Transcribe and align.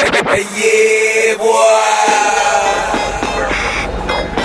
yeah, 0.00 1.36
boy. 1.36 1.48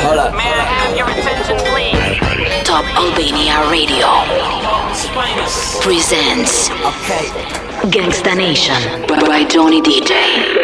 Hold 0.02 0.18
up. 0.20 0.34
May 0.34 0.50
I 0.50 0.66
have 0.66 0.98
your 0.98 1.08
attention, 1.10 1.58
please? 1.70 2.64
Top 2.66 2.86
Albania 2.96 3.70
Radio 3.70 4.08
presents 5.82 6.70
Okay. 6.72 7.28
Gangsta 7.90 8.36
Nation 8.36 8.82
by 9.08 9.44
Johnny 9.46 9.82
DJ. 9.82 10.63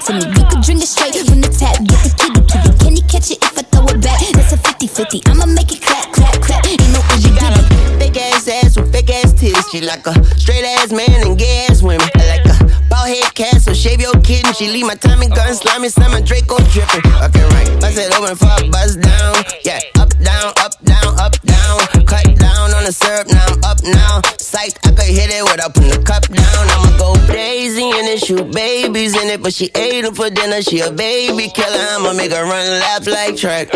It 0.00 0.06
to 0.06 0.12
me. 0.14 0.32
You 0.36 0.44
can 0.48 0.60
drink 0.62 0.82
it 0.82 0.88
straight 0.88 1.14
from 1.14 1.40
the 1.40 1.48
tap, 1.48 1.76
get 1.84 2.00
the 2.04 2.12
kitty 2.16 2.40
kitty. 2.48 2.72
Can 2.80 2.96
you 2.96 3.04
catch 3.04 3.30
it 3.30 3.38
if 3.42 3.58
I 3.58 3.62
throw 3.68 3.84
it 3.88 4.00
back? 4.00 4.20
That's 4.32 4.52
a 4.52 4.58
50-50. 4.58 5.28
I'ma 5.28 5.46
make 5.46 5.72
it 5.72 5.82
clap, 5.82 6.12
clap, 6.12 6.34
clap. 6.40 6.66
Ain't 6.66 6.80
no 6.92 7.00
itty 7.16 7.30
bitty. 7.36 7.62
Big 7.98 8.16
ass 8.16 8.48
ass 8.48 8.76
with 8.76 8.92
big 8.92 9.10
ass 9.10 9.32
titties. 9.34 9.64
She 9.70 9.80
like 9.80 10.06
a 10.06 10.14
straight 10.38 10.64
ass 10.64 10.92
man 10.92 11.10
and 11.26 11.38
gay 11.38 11.66
ass 11.68 11.82
women. 11.82 12.08
I 12.16 12.40
like 12.40 12.46
a 12.48 12.56
bald 12.88 13.08
head 13.08 13.34
cat, 13.34 13.60
so 13.60 13.74
shave 13.74 14.00
your 14.00 14.14
kitten. 14.20 14.52
She 14.54 14.68
leave 14.68 14.86
my 14.86 14.94
Tommy 14.94 15.28
gun 15.28 15.54
slimy, 15.54 15.88
slime 15.88 16.16
Draco 16.24 16.58
dripping. 16.72 17.04
Okay, 17.28 17.44
right. 17.56 17.68
Bust 17.80 17.98
it 17.98 18.12
open 18.16 18.32
a 18.32 18.70
buzz 18.70 18.96
down. 18.96 19.36
Yeah, 19.64 19.80
up, 19.98 20.10
down, 20.20 20.52
up, 20.64 20.72
on 22.80 22.86
the 22.88 22.92
syrup, 22.92 23.28
now 23.28 23.44
I'm 23.44 23.60
up 23.68 23.80
now. 23.84 24.24
Psych, 24.40 24.72
I 24.88 24.90
could 24.96 25.12
hit 25.12 25.28
it 25.28 25.44
without 25.44 25.76
putting 25.76 25.92
the 25.92 26.00
cup 26.00 26.24
down. 26.32 26.64
I'ma 26.72 26.96
go 26.96 27.12
crazy 27.28 27.84
and 27.84 28.08
it, 28.08 28.24
shoot 28.24 28.48
babies 28.52 29.12
in 29.20 29.28
it. 29.28 29.42
But 29.42 29.52
she 29.52 29.68
ate 29.76 30.02
them 30.02 30.14
for 30.14 30.30
dinner, 30.30 30.62
she 30.62 30.80
a 30.80 30.90
baby 30.90 31.52
killer. 31.52 31.84
I'ma 32.00 32.16
make 32.16 32.32
her 32.32 32.44
run 32.44 32.64
laugh 32.80 33.06
like 33.06 33.36
track. 33.36 33.68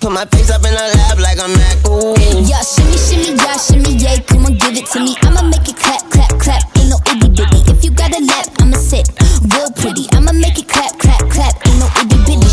Put 0.00 0.12
my 0.12 0.24
face 0.32 0.48
up 0.48 0.64
in 0.64 0.72
her 0.72 0.88
lap 0.96 1.20
like 1.20 1.36
I'm 1.36 1.52
Mac. 1.52 1.76
Ooh. 1.92 2.16
Yeah, 2.48 2.64
shimmy, 2.64 2.96
shimmy, 2.96 3.36
yeah, 3.36 3.60
shimmy, 3.60 3.92
yeah, 4.00 4.16
come 4.24 4.48
on, 4.48 4.56
give 4.56 4.80
it 4.80 4.86
to 4.96 4.98
me. 5.04 5.12
I'ma 5.28 5.44
make 5.44 5.68
it 5.68 5.76
clap, 5.76 6.08
clap, 6.08 6.32
clap. 6.40 6.64
Ain't 6.80 6.88
no 6.88 6.96
itty 7.04 7.28
bitty. 7.28 7.60
If 7.68 7.84
you 7.84 7.92
got 7.92 8.16
a 8.16 8.20
lap, 8.24 8.48
I'ma 8.64 8.80
sit 8.80 9.12
real 9.52 9.68
pretty. 9.76 10.08
I'ma 10.16 10.32
make 10.32 10.56
it 10.56 10.68
clap, 10.68 10.96
clap, 10.96 11.20
clap. 11.28 11.52
Ain't 11.68 11.78
no 11.84 11.88
itty 12.00 12.16
bitty. 12.24 12.47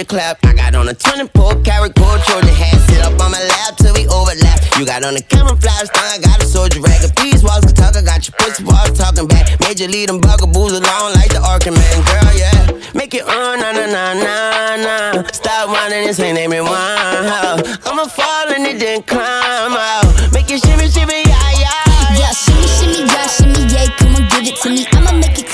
You 0.00 0.06
clap. 0.06 0.38
I 0.46 0.54
got 0.54 0.74
on 0.74 0.88
a 0.88 0.94
24 0.94 1.60
karat 1.60 1.94
gold 1.94 2.20
Trojan 2.24 2.48
hat. 2.48 2.80
Sit 2.88 3.04
up 3.04 3.20
on 3.20 3.30
my 3.30 3.42
lap 3.52 3.76
till 3.76 3.92
we 3.92 4.08
overlap. 4.08 4.56
You 4.78 4.86
got 4.86 5.04
on 5.04 5.14
a 5.14 5.20
camouflage 5.20 5.92
thong, 5.92 6.08
I 6.08 6.18
got 6.18 6.40
a 6.42 6.46
soldier 6.46 6.80
rag. 6.80 7.04
If 7.04 7.14
these 7.16 7.44
walls 7.44 7.64
can 7.68 7.74
talk, 7.74 7.96
I 7.96 8.02
got 8.02 8.24
your 8.24 8.34
pussy 8.40 8.64
walls 8.64 8.96
talking 8.96 9.28
back. 9.28 9.60
Major 9.60 9.88
lead 9.88 10.08
them 10.08 10.20
bugaboos 10.20 10.72
along 10.72 11.12
like 11.20 11.28
the 11.28 11.40
Arkham 11.44 11.76
man. 11.76 11.96
Girl, 12.08 12.32
yeah. 12.32 12.60
Make 12.94 13.12
it 13.12 13.28
on, 13.28 13.60
na 13.60 13.72
na 13.72 13.84
na 13.92 14.14
na 14.14 14.76
na. 14.80 15.22
Stop 15.32 15.68
whining, 15.68 16.06
this 16.08 16.18
ain't 16.20 16.38
it 16.38 16.48
one. 16.48 16.72
I'ma 17.84 18.08
fall 18.08 18.48
and 18.56 18.64
it 18.64 18.80
then 18.80 19.02
climb 19.02 19.76
out. 19.76 20.08
Make 20.32 20.48
it 20.50 20.64
shimmy, 20.64 20.88
shimmy, 20.88 21.28
yeah, 21.28 21.60
yeah. 21.60 22.16
Yeah, 22.16 22.32
shimmy, 22.32 22.66
shimmy, 22.72 23.00
yeah, 23.04 23.26
shimmy, 23.28 23.62
yeah, 23.68 23.86
come 24.00 24.16
on, 24.16 24.24
give 24.32 24.48
it 24.48 24.56
to 24.64 24.70
me. 24.70 24.86
I'ma 24.96 25.12
make 25.20 25.36
it 25.38 25.48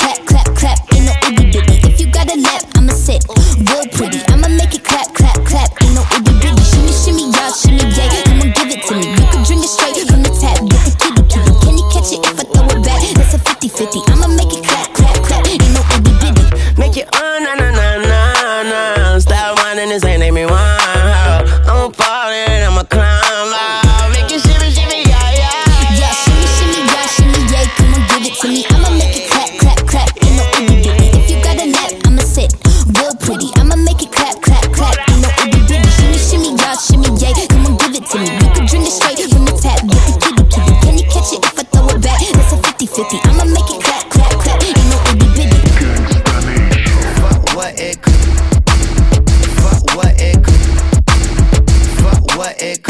it. 52.78 52.86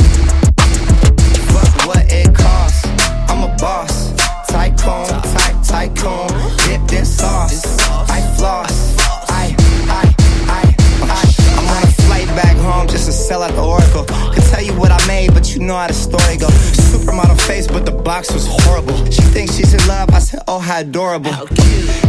Fuck 1.51 1.87
what 1.87 2.05
it 2.11 2.35
costs. 2.35 2.85
I'm 3.29 3.43
a 3.45 3.55
boss. 3.57 4.13
Tycoon, 4.49 5.07
type 5.35 5.63
tycoon. 5.63 6.29
Dipped 6.67 6.93
in 6.93 7.05
sauce. 7.05 7.65
I 8.11 8.21
floss. 8.37 8.97
I, 9.29 9.55
I, 9.89 10.15
I, 10.49 10.75
I. 11.03 11.25
I'm 11.59 11.69
on 11.69 11.83
a 11.83 11.93
flight 12.03 12.29
back 12.37 12.57
home 12.57 12.89
just 12.89 13.07
to 13.07 13.13
sell 13.13 13.43
out 13.43 13.53
the 13.53 13.63
Oracle. 13.63 14.05
Could 14.33 14.45
tell 14.45 14.63
you 14.63 14.75
what 14.75 14.91
I 14.91 15.07
made, 15.07 15.33
but 15.35 15.55
you 15.55 15.61
know 15.61 15.77
how 15.77 15.87
the 15.87 15.95
story 15.95 16.37
go. 16.37 16.49
Supermodel 16.49 17.41
face, 17.41 17.67
but 17.67 17.85
the 17.87 17.93
box 17.93 18.33
was. 18.33 18.66
Oh, 20.49 20.59
how 20.59 20.81
adorable. 20.81 21.33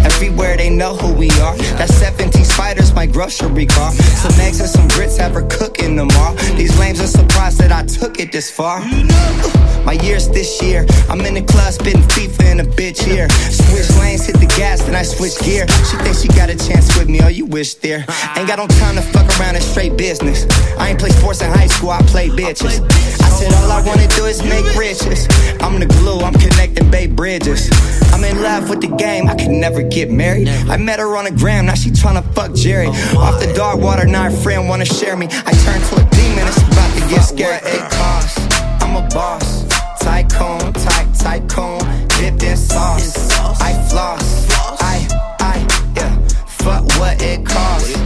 Everywhere 0.03 0.57
they 0.57 0.69
know 0.69 0.95
who 0.95 1.13
we 1.13 1.29
are. 1.41 1.55
That's 1.77 1.93
17 1.95 2.43
spiders, 2.45 2.93
my 2.93 3.05
grocery 3.05 3.65
car. 3.65 3.91
Some 3.91 4.33
eggs 4.39 4.59
and 4.59 4.69
some 4.69 4.87
grits 4.87 5.17
have 5.17 5.33
her 5.33 5.45
cooking 5.47 5.95
them 5.95 6.09
all. 6.17 6.33
These 6.55 6.77
lames 6.79 6.99
are 7.01 7.07
surprised 7.07 7.59
that 7.59 7.71
I 7.71 7.83
took 7.85 8.19
it 8.19 8.31
this 8.31 8.49
far. 8.49 8.79
My 9.85 9.93
year's 10.03 10.27
this 10.27 10.61
year. 10.61 10.85
I'm 11.09 11.21
in 11.21 11.35
the 11.35 11.41
club 11.41 11.71
spitting 11.71 12.01
FIFA 12.01 12.51
in 12.51 12.59
a 12.59 12.65
bitch 12.65 13.01
here. 13.03 13.29
Switch 13.29 13.89
lanes, 13.97 14.25
hit 14.25 14.37
the 14.37 14.51
gas, 14.57 14.83
then 14.83 14.95
I 14.95 15.03
switch 15.03 15.39
gear. 15.39 15.65
She 15.89 15.95
thinks 15.97 16.21
she 16.21 16.27
got 16.29 16.49
a 16.49 16.57
chance 16.57 16.97
with 16.97 17.07
me, 17.07 17.21
oh, 17.23 17.29
you 17.29 17.45
wish 17.45 17.75
there. 17.75 18.03
Ain't 18.35 18.47
got 18.47 18.59
no 18.59 18.67
time 18.67 18.95
to 18.95 19.01
fuck 19.01 19.27
around 19.39 19.55
in 19.55 19.61
straight 19.61 19.97
business. 19.97 20.45
I 20.77 20.89
ain't 20.89 20.99
play 20.99 21.11
sports 21.11 21.41
in 21.41 21.51
high 21.51 21.67
school, 21.67 21.91
I 21.91 22.01
play 22.03 22.27
bitches. 22.27 22.83
I 23.21 23.29
said 23.29 23.53
all 23.53 23.71
I 23.71 23.81
wanna 23.85 24.07
do 24.07 24.25
is 24.25 24.43
make 24.43 24.65
riches. 24.75 25.27
I'm 25.61 25.79
the 25.79 25.85
glue, 25.85 26.19
I'm 26.19 26.33
connecting 26.33 26.56
Bay 27.07 27.13
Bridges. 27.13 27.69
I'm 28.13 28.23
in 28.23 28.41
love 28.41 28.69
with 28.69 28.81
the 28.81 28.87
game, 28.87 29.27
I 29.27 29.35
could 29.35 29.49
never 29.51 29.83
get 29.83 30.09
married. 30.09 30.47
I 30.47 30.77
met 30.77 30.99
her 30.99 31.17
on 31.17 31.25
the 31.25 31.31
gram, 31.31 31.65
now 31.65 31.75
she 31.75 31.91
tryna 31.91 32.23
fuck 32.33 32.53
Jerry. 32.53 32.87
Oh, 32.89 33.19
Off 33.19 33.39
the 33.39 33.53
dark 33.53 33.79
water, 33.79 34.05
now 34.05 34.23
her 34.23 34.31
friend 34.31 34.67
wanna 34.67 34.85
share 34.85 35.15
me. 35.15 35.27
I 35.29 35.51
turned 35.65 35.83
to 35.85 35.95
a 35.95 36.09
demon, 36.11 36.47
it's 36.47 36.61
about 36.61 36.93
to 36.95 37.09
get 37.09 37.21
scary. 37.21 37.53
What 37.53 37.65
it 37.65 37.91
costs, 37.91 38.61
I'm 38.81 38.95
a 38.95 39.07
boss. 39.09 39.65
Tycoon, 40.01 40.73
type 40.73 41.07
tycoon, 41.13 41.79
dipped 42.19 42.43
in 42.43 42.57
sauce. 42.57 43.31
I 43.61 43.73
floss, 43.89 44.49
I, 44.81 45.07
I, 45.39 45.93
yeah. 45.95 46.27
Fuck 46.47 46.85
what 46.99 47.21
it 47.21 47.45
costs. 47.45 47.96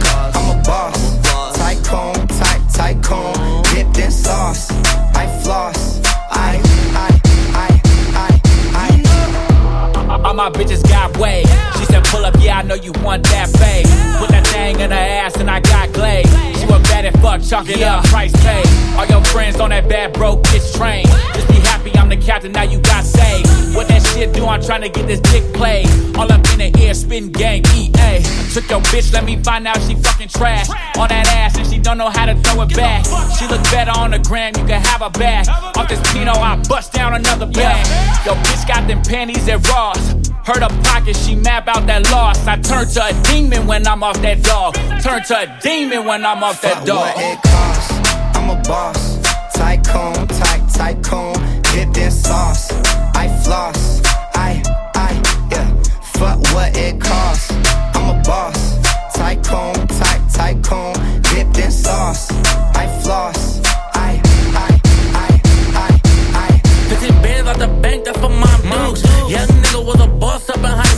All 10.32 10.36
my 10.36 10.48
bitches 10.48 10.82
got 10.88 11.14
way. 11.18 11.42
She 11.76 11.84
said, 11.84 12.02
pull 12.04 12.24
up, 12.24 12.34
yeah, 12.40 12.60
I 12.60 12.62
know 12.62 12.74
you 12.74 12.92
want 13.04 13.22
that 13.24 13.52
babe. 13.52 13.84
Put 14.18 14.30
that 14.30 14.46
thing 14.46 14.80
in 14.80 14.90
her 14.90 14.96
ass 14.96 15.36
and 15.36 15.50
I 15.50 15.60
got 15.60 15.92
glaze. 15.92 16.51
Bad 16.80 17.04
at 17.06 17.14
fuck, 17.20 17.42
chalk 17.42 17.68
it 17.68 17.82
up, 17.82 18.04
price 18.04 18.32
paid. 18.44 18.66
All 18.96 19.06
your 19.06 19.24
friends 19.24 19.60
on 19.60 19.70
that 19.70 19.88
bad 19.88 20.12
broke 20.12 20.42
bitch 20.44 20.76
train. 20.76 21.06
Just 21.34 21.48
be 21.48 21.54
happy 21.54 21.90
I'm 21.96 22.08
the 22.08 22.16
captain, 22.16 22.52
now 22.52 22.62
you 22.62 22.78
got 22.80 23.04
saved. 23.04 23.48
What 23.74 23.88
that 23.88 24.02
shit 24.02 24.32
do 24.32 24.46
I'm 24.46 24.62
trying 24.62 24.82
to 24.82 24.88
get 24.88 25.06
this 25.06 25.20
dick 25.20 25.52
played. 25.54 25.86
All 26.16 26.30
up 26.30 26.44
in 26.52 26.58
the 26.58 26.72
air, 26.80 26.94
spin 26.94 27.32
game, 27.32 27.62
EA. 27.74 28.22
Took 28.52 28.68
your 28.68 28.80
bitch, 28.92 29.12
let 29.12 29.24
me 29.24 29.42
find 29.42 29.66
out 29.66 29.80
she 29.80 29.94
fucking 29.94 30.28
trash. 30.28 30.68
On 30.98 31.08
that 31.08 31.26
ass, 31.28 31.56
and 31.56 31.66
she 31.66 31.78
don't 31.78 31.96
know 31.96 32.10
how 32.10 32.26
to 32.26 32.34
throw 32.42 32.62
it 32.62 32.74
back. 32.76 33.04
She 33.38 33.46
look 33.48 33.62
better 33.72 33.92
on 33.92 34.10
the 34.10 34.18
gram, 34.18 34.52
you 34.56 34.66
can 34.66 34.80
have 34.80 35.00
her 35.00 35.10
back. 35.10 35.48
Off 35.48 35.88
this 35.88 36.00
Pino, 36.12 36.32
I 36.32 36.56
bust 36.68 36.92
down 36.92 37.14
another 37.14 37.46
bag. 37.46 37.86
Yo, 38.26 38.34
bitch 38.34 38.68
got 38.68 38.86
them 38.86 39.02
panties 39.02 39.48
at 39.48 39.66
Ross. 39.68 40.14
Heard 40.44 40.62
her 40.62 40.82
pocket, 40.82 41.16
she 41.16 41.36
map 41.36 41.68
out 41.68 41.86
that 41.86 42.10
loss. 42.10 42.46
I 42.48 42.56
turn 42.56 42.88
to 42.88 43.04
a 43.06 43.22
demon 43.22 43.66
when 43.66 43.86
I'm 43.86 44.02
off 44.02 44.20
that 44.22 44.42
dog. 44.42 44.74
Turn 45.00 45.22
to 45.24 45.38
a 45.38 45.58
demon 45.62 46.04
when 46.04 46.26
I'm 46.26 46.42
off 46.42 46.60
that 46.62 46.78
Fuck 46.78 46.86
dog. 46.86 47.16
what 47.16 47.24
it 47.24 47.42
costs. 47.42 48.36
I'm 48.36 48.50
a 48.50 48.62
boss. 48.62 49.18
Tycoon, 49.54 50.26
type 50.28 50.62
tycoon. 50.72 51.34
Dipped 51.72 51.96
in 51.98 52.10
sauce. 52.10 52.70
I 53.14 53.26
floss. 53.42 54.00
I, 54.34 54.62
I, 54.94 55.12
yeah. 55.50 55.68
Fuck 56.14 56.38
what 56.54 56.76
it 56.76 57.00
costs. 57.00 57.50
I'm 57.94 58.16
a 58.16 58.22
boss. 58.22 58.78
Tycoon, 59.14 59.74
type 59.88 60.22
tycoon. 60.32 60.94
Dipped 61.22 61.58
in 61.58 61.70
sauce. 61.70 62.30
I 62.74 62.86
floss. 63.02 63.60
I, 63.94 64.20
I, 64.54 64.80
I, 65.14 65.40
I, 65.74 66.00
I. 66.34 66.58
15 66.88 67.22
bands 67.22 67.48
out 67.48 67.58
the 67.58 67.68
bank, 67.82 68.04
that's 68.04 68.18
for 68.18 68.28
my 68.30 68.56
moves. 68.62 69.02
Young 69.28 69.48
nigga 69.48 69.84
was 69.84 70.00
a 70.00 70.06
boss 70.06 70.48
up 70.48 70.58
in 70.58 70.91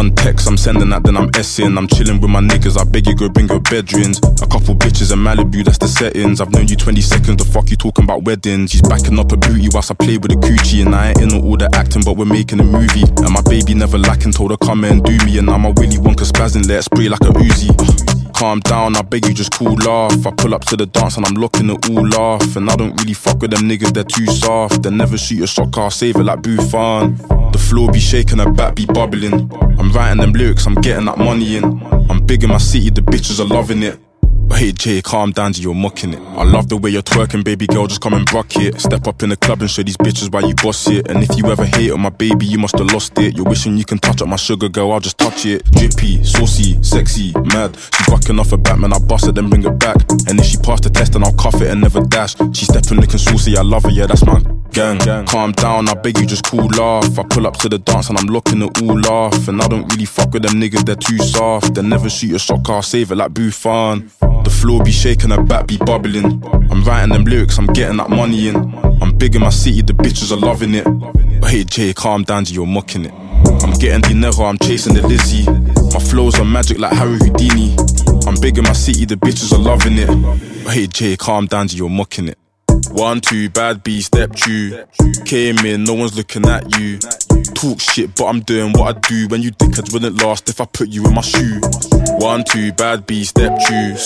one 0.00 0.14
text 0.14 0.48
I'm 0.48 0.56
sending 0.56 0.88
that, 0.90 1.04
then 1.04 1.14
I'm 1.14 1.28
essing. 1.32 1.76
I'm 1.76 1.86
chilling 1.86 2.22
with 2.22 2.30
my 2.30 2.40
niggas. 2.40 2.80
I 2.80 2.84
beg 2.84 3.06
you 3.06 3.14
go 3.14 3.28
bring 3.28 3.48
your 3.48 3.60
bedrooms. 3.60 4.16
A 4.40 4.46
couple 4.48 4.74
bitches 4.74 5.12
in 5.12 5.18
Malibu, 5.18 5.62
that's 5.62 5.76
the 5.76 5.88
settings. 5.88 6.40
I've 6.40 6.50
known 6.52 6.68
you 6.68 6.76
20 6.76 7.02
seconds. 7.02 7.36
The 7.36 7.44
fuck 7.44 7.70
you 7.70 7.76
talking 7.76 8.04
about 8.04 8.22
weddings? 8.22 8.70
She's 8.70 8.80
backing 8.80 9.18
up 9.18 9.30
a 9.32 9.36
booty 9.36 9.68
whilst 9.70 9.90
I 9.90 9.94
play 9.94 10.16
with 10.16 10.32
a 10.32 10.36
coochie, 10.36 10.86
and 10.86 10.94
I 10.94 11.10
ain't 11.10 11.20
in 11.20 11.44
all 11.44 11.58
the 11.58 11.68
acting, 11.74 12.02
but 12.02 12.16
we're 12.16 12.24
making 12.24 12.60
a 12.60 12.64
movie. 12.64 13.04
And 13.20 13.30
my 13.30 13.42
baby 13.42 13.74
never 13.74 13.98
lacking, 13.98 14.32
told 14.32 14.52
her 14.52 14.56
come 14.56 14.84
and 14.84 15.04
do 15.04 15.18
me, 15.26 15.36
and 15.36 15.46
now 15.48 15.58
my 15.58 15.68
Willy 15.76 15.98
Wonka 16.00 16.24
spazzing, 16.24 16.66
let 16.66 16.78
it 16.78 16.84
spray 16.84 17.10
like 17.10 17.20
a 17.20 17.32
Uzi. 17.36 17.68
Calm 18.40 18.60
down, 18.60 18.96
I 18.96 19.02
beg 19.02 19.26
you, 19.26 19.34
just 19.34 19.52
cool 19.52 19.76
off. 19.86 20.26
I 20.26 20.30
pull 20.30 20.54
up 20.54 20.64
to 20.66 20.76
the 20.78 20.86
dance 20.86 21.18
and 21.18 21.26
I'm 21.26 21.34
looking 21.34 21.68
it 21.68 21.90
all 21.90 22.14
off. 22.14 22.56
And 22.56 22.70
I 22.70 22.74
don't 22.74 22.98
really 22.98 23.12
fuck 23.12 23.42
with 23.42 23.50
them 23.50 23.68
niggas, 23.68 23.92
they're 23.92 24.02
too 24.02 24.24
soft. 24.24 24.82
They 24.82 24.88
never 24.88 25.18
shoot 25.18 25.42
a 25.42 25.46
shot, 25.46 25.72
car 25.72 25.90
save 25.90 26.16
it 26.16 26.24
like 26.24 26.40
Buffon. 26.40 27.18
The 27.52 27.58
floor 27.58 27.92
be 27.92 28.00
shaking, 28.00 28.38
the 28.38 28.48
back 28.48 28.76
be 28.76 28.86
bubbling. 28.86 29.52
I'm 29.78 29.89
writing 29.90 30.20
them 30.20 30.32
lyrics, 30.32 30.66
I'm 30.66 30.74
getting 30.74 31.06
that 31.06 31.18
money 31.18 31.56
in. 31.56 31.64
I'm 32.10 32.24
big 32.24 32.44
in 32.44 32.50
my 32.50 32.58
city, 32.58 32.90
the 32.90 33.02
bitches 33.02 33.40
are 33.40 33.44
loving 33.44 33.82
it. 33.82 33.98
But 34.22 34.58
hey 34.58 34.72
Jay, 34.72 35.00
calm 35.00 35.30
down, 35.30 35.52
you're 35.54 35.74
mocking 35.74 36.12
it. 36.12 36.20
I 36.20 36.42
love 36.42 36.68
the 36.68 36.76
way 36.76 36.90
you're 36.90 37.02
twerking, 37.02 37.44
baby 37.44 37.68
girl, 37.68 37.86
just 37.86 38.00
come 38.00 38.14
and 38.14 38.30
rock 38.32 38.56
it. 38.56 38.80
Step 38.80 39.06
up 39.06 39.22
in 39.22 39.28
the 39.28 39.36
club 39.36 39.60
and 39.60 39.70
show 39.70 39.84
these 39.84 39.96
bitches 39.96 40.32
why 40.32 40.40
you 40.40 40.54
boss 40.56 40.88
it. 40.88 41.08
And 41.08 41.22
if 41.22 41.36
you 41.38 41.46
ever 41.46 41.64
hate 41.64 41.92
on 41.92 42.00
my 42.00 42.08
baby, 42.08 42.46
you 42.46 42.58
must 42.58 42.76
have 42.76 42.92
lost 42.92 43.16
it. 43.18 43.36
You're 43.36 43.46
wishing 43.46 43.76
you 43.76 43.84
can 43.84 43.98
touch 43.98 44.20
up 44.22 44.28
my 44.28 44.36
sugar 44.36 44.68
girl, 44.68 44.90
I'll 44.90 44.98
just 44.98 45.18
touch 45.18 45.46
it. 45.46 45.64
Drippy, 45.70 46.24
saucy, 46.24 46.82
sexy, 46.82 47.32
mad. 47.54 47.76
She 47.78 48.10
bucking 48.10 48.40
off 48.40 48.52
a 48.52 48.56
Batman, 48.56 48.92
I 48.92 48.98
bust 48.98 49.28
it, 49.28 49.36
then 49.36 49.48
bring 49.48 49.64
it 49.64 49.78
back. 49.78 49.98
And 50.28 50.40
if 50.40 50.46
she 50.46 50.56
passed 50.56 50.82
the 50.82 50.90
test, 50.90 51.12
then 51.12 51.22
I'll 51.22 51.34
cuff 51.34 51.60
it 51.62 51.70
and 51.70 51.80
never 51.80 52.00
dash. 52.00 52.34
She 52.52 52.64
stepping 52.64 53.00
looking 53.00 53.18
saucy, 53.18 53.56
I 53.56 53.62
love 53.62 53.84
her, 53.84 53.90
yeah, 53.90 54.06
that's 54.06 54.26
my 54.26 54.42
gang. 54.70 54.98
gang, 54.98 55.26
Calm 55.26 55.52
down, 55.52 55.88
I 55.88 55.94
beg 55.94 56.18
you, 56.18 56.26
just 56.26 56.44
cool 56.44 56.68
off. 56.80 57.18
I 57.18 57.22
pull 57.24 57.46
up 57.46 57.56
to 57.58 57.68
the 57.68 57.78
dance 57.78 58.08
and 58.08 58.18
I'm 58.18 58.26
looking 58.26 58.62
it 58.62 58.82
all 58.82 59.06
off. 59.08 59.48
And 59.48 59.60
I 59.60 59.68
don't 59.68 59.90
really 59.92 60.04
fuck 60.04 60.32
with 60.32 60.42
them 60.42 60.60
niggas, 60.60 60.84
they're 60.84 60.96
too 60.96 61.18
soft. 61.18 61.74
They 61.74 61.82
never 61.82 62.08
shoot 62.08 62.34
a 62.34 62.38
shot, 62.38 62.64
car 62.64 62.82
save 62.82 63.12
it 63.12 63.16
like 63.16 63.34
Buffon. 63.34 64.10
The 64.44 64.50
floor 64.50 64.82
be 64.82 64.92
shaking, 64.92 65.30
the 65.30 65.42
back 65.42 65.66
be 65.66 65.76
bubbling. 65.76 66.42
I'm 66.70 66.84
writing 66.84 67.12
them 67.12 67.24
lyrics, 67.24 67.58
I'm 67.58 67.66
getting 67.66 67.98
that 67.98 68.10
money 68.10 68.48
in. 68.48 68.56
I'm 69.02 69.16
big 69.16 69.34
in 69.34 69.42
my 69.42 69.50
city, 69.50 69.82
the 69.82 69.92
bitches 69.92 70.32
are 70.32 70.40
loving 70.40 70.74
it. 70.74 70.84
But 71.40 71.50
hey 71.50 71.64
Jay, 71.64 71.92
calm 71.92 72.22
down, 72.24 72.44
G, 72.44 72.54
you're 72.54 72.66
mocking 72.66 73.06
it. 73.06 73.12
I'm 73.62 73.72
getting 73.78 74.00
dinero, 74.00 74.44
I'm 74.46 74.58
chasing 74.58 74.94
the 74.94 75.06
Lizzie. 75.06 75.46
My 75.92 76.00
flows 76.00 76.38
are 76.38 76.44
magic 76.44 76.78
like 76.78 76.92
Harry 76.92 77.18
Houdini. 77.18 77.76
I'm 78.26 78.38
big 78.40 78.58
in 78.58 78.64
my 78.64 78.72
city, 78.72 79.04
the 79.04 79.16
bitches 79.16 79.52
are 79.52 79.58
loving 79.58 79.98
it. 79.98 80.08
But 80.64 80.74
hey 80.74 80.86
Jay, 80.86 81.16
calm 81.16 81.46
down, 81.46 81.68
G, 81.68 81.78
you're 81.78 81.88
mocking 81.88 82.28
it. 82.28 82.38
One, 82.88 83.20
two, 83.20 83.50
bad 83.50 83.82
B, 83.82 84.00
step 84.00 84.34
two. 84.34 84.84
Came 85.24 85.58
in, 85.58 85.84
no 85.84 85.94
one's 85.94 86.16
looking 86.16 86.46
at 86.46 86.78
you. 86.78 86.98
Talk 87.54 87.80
shit, 87.80 88.14
but 88.16 88.26
I'm 88.26 88.40
doing 88.40 88.72
what 88.72 88.96
I 88.96 89.00
do. 89.00 89.28
When 89.28 89.42
you 89.42 89.50
dickheads 89.52 89.92
wouldn't 89.92 90.22
last 90.22 90.48
if 90.48 90.60
I 90.60 90.64
put 90.64 90.88
you 90.88 91.04
in 91.06 91.14
my 91.14 91.20
shoe. 91.20 91.60
One, 92.20 92.44
two, 92.44 92.72
bad 92.72 93.06
B, 93.06 93.24
step 93.24 93.58
two. 93.66 93.96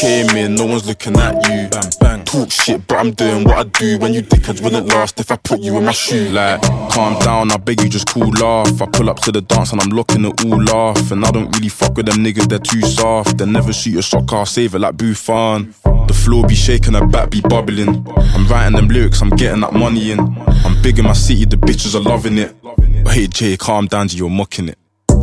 Came 0.00 0.36
in, 0.36 0.54
no 0.54 0.66
one's 0.66 0.86
looking 0.86 1.16
at 1.16 1.34
you. 1.48 1.68
Bang, 1.68 1.90
bang. 2.00 2.24
Talk 2.24 2.50
shit, 2.50 2.86
but 2.86 2.96
I'm 2.96 3.12
doing 3.12 3.44
what 3.44 3.58
I 3.58 3.64
do. 3.64 3.98
When 3.98 4.14
you 4.14 4.22
dickheads 4.22 4.62
wouldn't 4.62 4.88
last 4.88 5.20
if 5.20 5.30
I 5.30 5.36
put 5.36 5.60
you 5.60 5.76
in 5.76 5.84
my 5.84 5.92
shoe. 5.92 6.28
Like, 6.30 6.62
calm 6.90 7.18
down, 7.20 7.52
I 7.52 7.56
beg 7.56 7.82
you, 7.82 7.88
just 7.88 8.08
cool 8.08 8.42
off. 8.42 8.80
I 8.80 8.86
pull 8.86 9.10
up 9.10 9.20
to 9.20 9.32
the 9.32 9.40
dance 9.40 9.72
and 9.72 9.80
I'm 9.80 9.90
looking 9.90 10.24
it 10.24 10.44
all 10.44 10.70
off. 10.70 11.10
And 11.10 11.24
I 11.24 11.30
don't 11.30 11.54
really 11.56 11.68
fuck 11.68 11.96
with 11.96 12.06
them 12.06 12.24
niggas, 12.24 12.48
they're 12.48 12.58
too 12.58 12.82
soft. 12.82 13.38
They 13.38 13.46
never 13.46 13.72
shoot 13.72 13.98
a 13.98 14.02
shot, 14.02 14.26
car 14.26 14.46
save 14.46 14.74
it 14.74 14.80
like 14.80 14.96
Buffon. 14.96 15.74
The 16.06 16.14
floor 16.14 16.46
be 16.46 16.54
shaking, 16.54 16.94
the 16.94 17.06
back 17.06 17.30
be 17.30 17.40
bubbling. 17.42 18.06
I'm 18.16 18.46
writing 18.48 18.76
them 18.76 18.88
lyrics, 18.88 19.20
I'm 19.20 19.30
getting 19.30 19.60
that 19.60 19.74
money 19.74 20.10
in. 20.10 20.20
I'm 20.20 20.82
big 20.82 20.98
in 20.98 21.04
my 21.04 21.12
city, 21.12 21.44
the 21.44 21.56
bitches 21.56 21.94
are 21.94 22.00
loving 22.00 22.38
it. 22.38 22.54
But 22.62 23.14
hey 23.14 23.26
Jay, 23.26 23.56
calm 23.56 23.86
down, 23.86 24.08
G, 24.08 24.18
you're 24.18 24.30
mocking 24.30 24.68
it. 24.68 24.78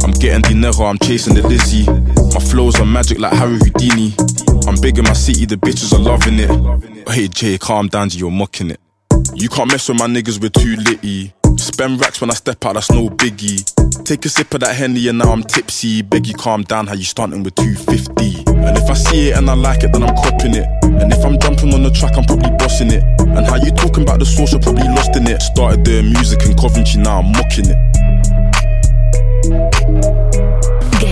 I'm 0.06 0.12
getting 0.12 0.42
dinero, 0.42 0.86
I'm 0.86 1.00
chasing 1.00 1.34
the 1.34 1.42
Lizzie. 1.42 1.90
My 2.32 2.40
flows 2.40 2.80
are 2.80 2.86
magic 2.86 3.18
like 3.18 3.34
Harry 3.34 3.58
Houdini. 3.58 4.14
I'm 4.68 4.80
big 4.80 5.00
in 5.00 5.04
my 5.04 5.14
city, 5.14 5.48
the 5.48 5.56
bitches 5.56 5.94
are 5.94 6.00
loving 6.00 6.38
it. 6.38 7.10
Hey 7.10 7.28
Jay, 7.28 7.58
calm 7.58 7.88
down, 7.88 8.10
you're 8.12 8.30
mocking 8.30 8.70
it. 8.70 8.80
You 9.34 9.50
can't 9.50 9.72
mess 9.72 9.90
with 9.90 9.98
my 9.98 10.06
niggas, 10.06 10.40
we're 10.40 10.50
too 10.50 10.76
litty. 10.76 11.34
Spend 11.58 12.00
racks 12.00 12.22
when 12.22 12.30
I 12.30 12.36
step 12.36 12.64
out, 12.66 12.76
that's 12.76 12.92
no 12.92 13.10
biggie. 13.10 13.66
Take 14.04 14.24
a 14.26 14.30
sip 14.30 14.54
of 14.54 14.60
that 14.60 14.76
Henny 14.76 15.08
and 15.08 15.18
now 15.18 15.32
I'm 15.32 15.42
tipsy. 15.42 16.04
Beg 16.04 16.28
you 16.28 16.36
calm 16.36 16.62
down, 16.62 16.86
how 16.86 16.94
you 16.94 17.04
starting 17.04 17.42
with 17.42 17.56
250? 17.56 18.44
And 18.62 18.78
if 18.78 18.88
I 18.88 18.94
see 18.94 19.30
it 19.30 19.38
and 19.38 19.50
I 19.50 19.56
like 19.56 19.84
it, 19.84 19.92
then 19.92 20.04
I'm 20.04 20.16
copping 20.18 20.54
it. 20.54 20.68
And 20.84 21.12
if 21.12 21.26
I'm 21.26 21.40
jumping 21.40 21.74
on 21.74 21.82
the 21.82 21.90
track, 21.90 22.16
I'm 22.16 22.26
probably 22.26 22.52
bossing 22.60 22.92
it. 22.92 23.02
And 23.22 23.48
how 23.48 23.56
you 23.56 23.72
talking 23.72 24.04
about 24.04 24.20
the 24.20 24.26
source, 24.26 24.52
you're 24.52 24.62
probably 24.62 24.88
lost 24.90 25.16
in 25.16 25.26
it. 25.26 25.42
Started 25.42 25.82
doing 25.82 26.14
music 26.14 26.46
in 26.46 26.56
Coventry, 26.56 27.02
now 27.02 27.22
I'm 27.22 27.32
mocking 27.32 27.74
it. 27.74 27.96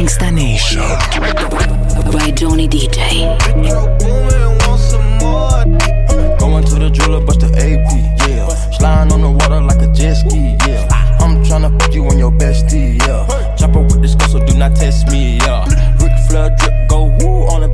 Gangsta 0.04 0.34
Nation. 0.34 0.84
By 2.12 2.30
Johnny 2.32 2.68
DJ. 2.68 3.24
Going 6.38 6.64
to 6.66 6.76
the 6.76 6.90
jeweler, 6.92 7.24
bust 7.24 7.40
the 7.40 7.48
AP, 7.56 8.28
yeah. 8.28 8.48
Sliding 8.76 9.14
on 9.14 9.22
the 9.22 9.32
water 9.32 9.62
like 9.62 9.80
a 9.80 9.88
jet 9.94 10.16
ski, 10.16 10.58
yeah. 10.68 10.92
I'm 11.24 11.42
tryna 11.46 11.72
fuck 11.80 11.94
you 11.94 12.04
and 12.10 12.20
your 12.20 12.32
bestie, 12.32 13.00
yeah. 13.08 13.56
Chopper 13.56 13.80
with 13.80 14.02
this 14.02 14.16
girl, 14.16 14.28
so 14.28 14.46
do 14.46 14.54
not 14.58 14.76
test 14.76 15.08
me, 15.08 15.38
yeah. 15.38 15.64
Ric 16.04 16.12
Flair 16.28 16.54
drip, 16.60 16.90
go 16.90 17.06
woo 17.24 17.48
on 17.48 17.64
a 17.64 17.70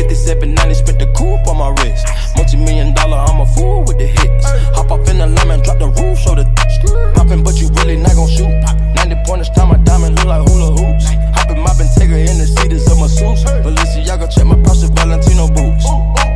5790, 0.00 0.72
spent 0.72 0.98
the 0.98 1.12
coupe 1.12 1.46
on 1.46 1.58
my 1.58 1.68
wrist. 1.82 2.08
Multi 2.36 2.56
million 2.56 2.94
dollar, 2.94 3.18
I'm 3.18 3.38
a 3.38 3.44
fool 3.44 3.84
with 3.84 3.98
the 3.98 4.06
hits. 4.06 4.46
Hop 4.80 4.90
off 4.90 5.06
in 5.10 5.18
the 5.18 5.26
lemon, 5.26 5.60
drop 5.60 5.78
the 5.78 5.88
roof, 5.92 6.18
show 6.18 6.34
the 6.34 6.48
poppin', 7.14 7.44
but 7.44 7.60
you 7.60 7.68
really 7.84 8.00
not 8.00 8.16
gon' 8.16 8.28
shoot. 8.32 8.48
90 8.96 9.14
pointers, 9.26 9.50
time 9.50 9.68
my 9.68 9.76
diamond 9.84 10.16
look 10.16 10.24
like 10.24 10.48
hula 10.48 10.72
hoops. 10.72 11.19
Moppin' 11.80 11.94
Tigger 11.96 12.20
in 12.20 12.36
the 12.36 12.46
seats 12.46 12.90
of 12.90 12.98
my 13.00 13.06
suits. 13.06 13.44
Balenciaga, 13.64 14.28
check 14.28 14.44
my 14.44 14.54
Prada 14.60 14.86
Valentino 14.92 15.48
boots. 15.48 15.84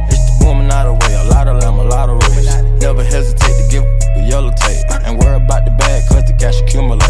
It's 0.08 0.38
the 0.38 0.46
woman 0.46 0.70
out 0.70 0.86
of 0.86 0.96
way, 1.02 1.14
a 1.14 1.24
lot 1.24 1.48
of 1.48 1.60
them, 1.60 1.78
a 1.78 1.84
lot 1.84 2.08
of 2.08 2.16
race. 2.32 2.48
Never 2.80 3.04
hesitate 3.04 3.52
to 3.60 3.68
give 3.68 3.84
the 4.16 4.24
yellow 4.26 4.52
tape. 4.56 4.88
And 5.04 5.18
worry 5.18 5.36
about 5.36 5.66
the 5.66 5.72
bag, 5.72 6.08
cause 6.08 6.24
the 6.24 6.32
cash 6.32 6.60
accumulate. 6.60 7.02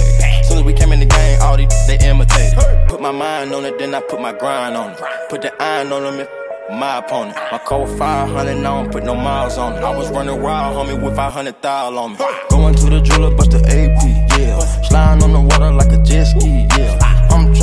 Soon 0.45 0.59
as 0.59 0.65
we 0.65 0.73
came 0.73 0.91
in 0.91 1.01
the 1.01 1.07
game, 1.07 1.41
all 1.43 1.57
these, 1.57 1.71
they 1.87 1.99
imitated. 1.99 2.59
Put 2.89 3.01
my 3.01 3.13
mind 3.13 3.53
on 3.53 3.65
it, 3.65 3.79
then 3.79 3.95
I 3.95 4.01
put 4.01 4.21
my 4.21 4.33
grind 4.33 4.77
on 4.77 4.93
it. 4.93 5.01
Put 5.31 5.43
the 5.43 5.55
iron 5.63 5.93
on 5.93 6.03
them 6.03 6.27
my 6.71 6.99
opponent. 6.99 7.37
My 7.53 7.59
code 7.59 7.99
500, 7.99 8.51
I 8.51 8.63
don't 8.63 8.91
put 8.91 9.05
no 9.05 9.15
miles 9.15 9.59
on 9.59 9.75
it. 9.75 9.85
I 9.85 9.95
was 9.95 10.11
running 10.11 10.41
wild, 10.41 10.75
homie, 10.75 11.01
with 11.01 11.15
500 11.15 11.61
thou 11.61 11.97
on 11.97 12.13
me. 12.13 12.19
Going 12.49 12.75
to 12.75 12.87
the 12.91 13.01
jeweler, 13.01 13.37
bust 13.37 13.51
the 13.51 13.59
AP, 13.59 14.39
yeah. 14.39 14.59
Sliding 14.83 15.23
on 15.25 15.33
the 15.33 15.41
water 15.41 15.71
like 15.71 15.93
a 15.93 16.03
jet 16.03 16.25
ski, 16.25 16.67
yeah. 16.77 17.04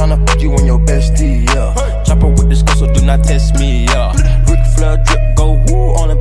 Tryna 0.02 0.18
fuck 0.28 0.42
you 0.42 0.52
and 0.58 0.66
your 0.66 0.80
bestie, 0.80 1.46
yeah. 1.54 2.02
Chopper 2.02 2.26
with 2.26 2.50
this 2.50 2.64
girl, 2.64 2.76
so 2.76 2.92
do 2.92 3.06
not 3.06 3.24
test 3.24 3.54
me, 3.60 3.86
yeah. 3.86 4.10
Ric 4.50 4.58
Flair 4.74 4.98
drip, 5.06 5.38
go 5.38 5.62
woo 5.70 5.94
on 5.94 6.10
a 6.10 6.18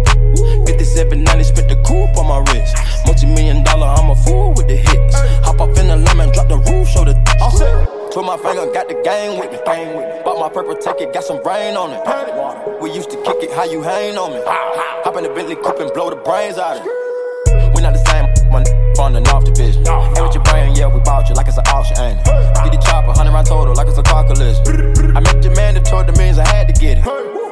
5790, 0.69 1.45
spit 1.45 1.67
the 1.67 1.77
coupe 1.81 2.13
on 2.19 2.29
my 2.29 2.45
wrist. 2.53 2.77
Multi 3.07 3.25
million 3.25 3.65
dollar, 3.65 3.87
I'm 3.87 4.11
a 4.11 4.17
fool 4.17 4.53
with 4.53 4.69
the 4.69 4.77
hits. 4.77 5.17
Hop 5.49 5.63
off 5.63 5.79
in 5.79 5.89
the 5.89 5.97
lemon, 5.97 6.31
drop 6.31 6.49
the 6.49 6.59
roof, 6.59 6.89
show 6.89 7.07
the. 7.09 7.17
All 7.41 7.51
set. 7.57 7.73
Put 8.13 8.23
my 8.23 8.37
finger, 8.37 8.69
got 8.71 8.87
the 8.87 9.01
game 9.01 9.41
with 9.41 9.51
me. 9.51 9.57
Game 9.65 9.97
with 9.97 10.13
me. 10.13 10.23
Bought 10.29 10.39
my 10.39 10.51
purple 10.53 10.77
ticket, 10.77 11.15
got 11.15 11.25
some 11.25 11.41
rain 11.41 11.73
on 11.73 11.97
it. 11.97 12.83
We 12.83 12.93
used 12.93 13.09
to 13.13 13.17
kick 13.25 13.41
it, 13.41 13.51
how 13.57 13.65
you 13.65 13.81
hang 13.81 14.19
on 14.19 14.37
me. 14.37 14.43
Hop 14.45 15.17
in 15.17 15.25
the 15.25 15.31
Bentley 15.31 15.57
coupe 15.57 15.81
and 15.81 15.91
blow 15.95 16.11
the 16.11 16.21
brains 16.21 16.59
out 16.59 16.77
of 16.77 16.85
it. 16.85 17.73
We 17.75 17.81
not 17.81 17.97
the 17.97 18.05
same, 18.05 18.29
my 18.53 18.61
on 19.00 19.16
and 19.16 19.26
off 19.28 19.45
the 19.45 19.50
bitch. 19.50 19.76
Ain't 19.80 20.21
with 20.21 20.35
your 20.35 20.45
brain, 20.45 20.76
yeah, 20.76 20.87
we 20.87 21.00
bought 21.00 21.28
you 21.28 21.35
like 21.35 21.49
it's 21.49 21.57
an 21.57 21.66
auction, 21.69 21.97
ain't 21.99 22.21
it? 22.21 22.25
Get 22.25 22.73
the 22.73 22.83
chopper, 22.85 23.09
100 23.09 23.33
round 23.33 23.47
total, 23.47 23.75
like 23.75 23.88
it's 23.88 23.99
a 23.99 24.02
car 24.02 24.25
collision. 24.25 25.16
I 25.16 25.21
met 25.21 25.42
your 25.42 25.57
man 25.57 25.75
that 25.75 25.85
told 25.85 26.07
the 26.07 26.12
means 26.21 26.38
I 26.38 26.47
had 26.47 26.69
to 26.69 26.75
get 26.75 26.99
it. 26.99 27.04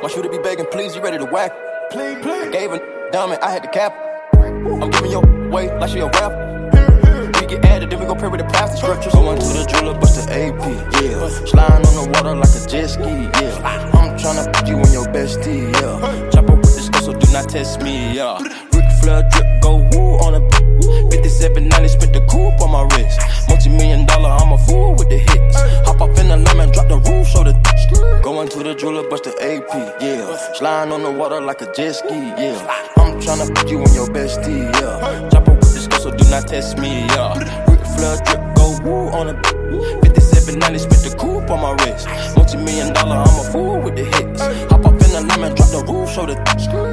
My 0.02 0.08
shooter 0.08 0.28
be 0.28 0.38
begging, 0.38 0.66
please, 0.70 0.94
you 0.94 1.02
ready 1.02 1.18
to 1.18 1.24
whack? 1.24 1.52
Please, 1.90 2.18
please. 2.22 2.48
I 2.48 2.50
gave 2.50 2.72
a 2.72 2.78
dumb 3.10 3.34
I 3.42 3.50
had 3.50 3.62
to 3.62 3.70
cap. 3.70 3.96
I'm 4.34 4.90
giving 4.90 5.10
your 5.10 5.24
way 5.50 5.72
like 5.78 5.90
she 5.90 5.98
a 6.00 6.06
rap 6.06 6.58
get 7.48 7.64
added, 7.64 7.90
then 7.90 7.98
we 7.98 8.06
gon' 8.06 8.18
pray 8.18 8.28
with 8.28 8.40
the 8.40 8.46
plastic 8.46 8.78
scriptures. 8.78 9.12
Going 9.12 9.38
to 9.38 9.46
the 9.46 9.64
jeweler, 9.64 9.98
bust 9.98 10.16
the 10.16 10.24
AP, 10.28 10.60
yeah. 11.00 11.28
Sliding 11.46 11.86
on 11.86 11.94
the 11.96 12.10
water 12.12 12.36
like 12.36 12.52
a 12.52 12.60
jet 12.68 12.86
ski, 12.88 13.08
yeah. 13.40 13.96
I'm 13.96 14.16
tryna 14.20 14.52
put 14.52 14.68
you 14.68 14.76
in 14.76 14.92
your 14.92 15.06
bestie, 15.06 15.72
yeah. 15.80 16.30
Chopper 16.30 16.54
with 16.54 16.76
this 16.76 16.88
girl, 16.88 17.02
so 17.02 17.12
do 17.12 17.32
not 17.32 17.48
test 17.48 17.80
me, 17.80 18.14
yeah. 18.14 18.38
Ric 18.72 18.84
Flair 19.00 19.26
drip, 19.32 19.62
go 19.62 19.76
woo 19.92 20.18
on 20.20 20.34
a 20.34 20.57
5790, 21.28 21.88
spent 21.88 22.12
the 22.12 22.20
coupe 22.26 22.60
on 22.60 22.70
my 22.72 22.82
wrist. 22.96 23.20
Multi 23.48 23.68
million 23.70 24.06
dollar, 24.06 24.30
I'm 24.30 24.52
a 24.52 24.58
fool 24.58 24.94
with 24.94 25.08
the 25.08 25.18
hits. 25.18 25.56
Hop 25.86 26.00
up 26.00 26.16
in 26.18 26.28
the 26.28 26.36
lemon, 26.36 26.72
drop 26.72 26.88
the 26.88 26.96
roof, 26.96 27.28
show 27.28 27.44
the. 27.44 27.54
Going 28.22 28.48
to 28.48 28.58
the 28.62 28.74
jeweler, 28.74 29.08
bust 29.08 29.24
the 29.24 29.32
AP, 29.40 30.02
yeah. 30.02 30.36
Sliding 30.54 30.92
on 30.92 31.02
the 31.02 31.10
water 31.10 31.40
like 31.40 31.62
a 31.62 31.72
jet 31.72 31.92
ski, 31.92 32.14
yeah. 32.14 32.58
I'm 32.96 33.20
tryna 33.20 33.54
put 33.54 33.68
you 33.70 33.78
in 33.82 33.92
your 33.94 34.08
bestie, 34.08 34.72
yeah. 34.80 35.28
Chopper 35.30 35.58
so 35.98 36.10
do 36.10 36.28
not 36.30 36.46
test 36.46 36.78
me, 36.78 37.06
yeah. 37.06 37.38
Ric 37.68 37.80
Flair 37.80 38.16
drip, 38.24 38.54
go 38.54 38.78
woo 38.82 39.08
on 39.10 39.28
a 39.28 39.34
5790, 40.04 40.78
spent 40.78 41.02
the 41.02 41.16
coupe 41.18 41.50
on 41.50 41.60
my 41.60 41.72
wrist. 41.84 42.06
Multi 42.36 42.56
million 42.58 42.92
dollar, 42.92 43.16
I'm 43.16 43.40
a 43.40 43.52
fool 43.52 43.80
with 43.80 43.96
the 43.96 44.04
hits. 44.04 44.42
Hop 44.70 44.84
up 44.84 44.92
in 44.92 45.10
the 45.12 45.24
lemon, 45.28 45.54
drop 45.54 45.70
the 45.70 45.84
roof, 45.88 46.10
show 46.10 46.26
the. 46.26 46.36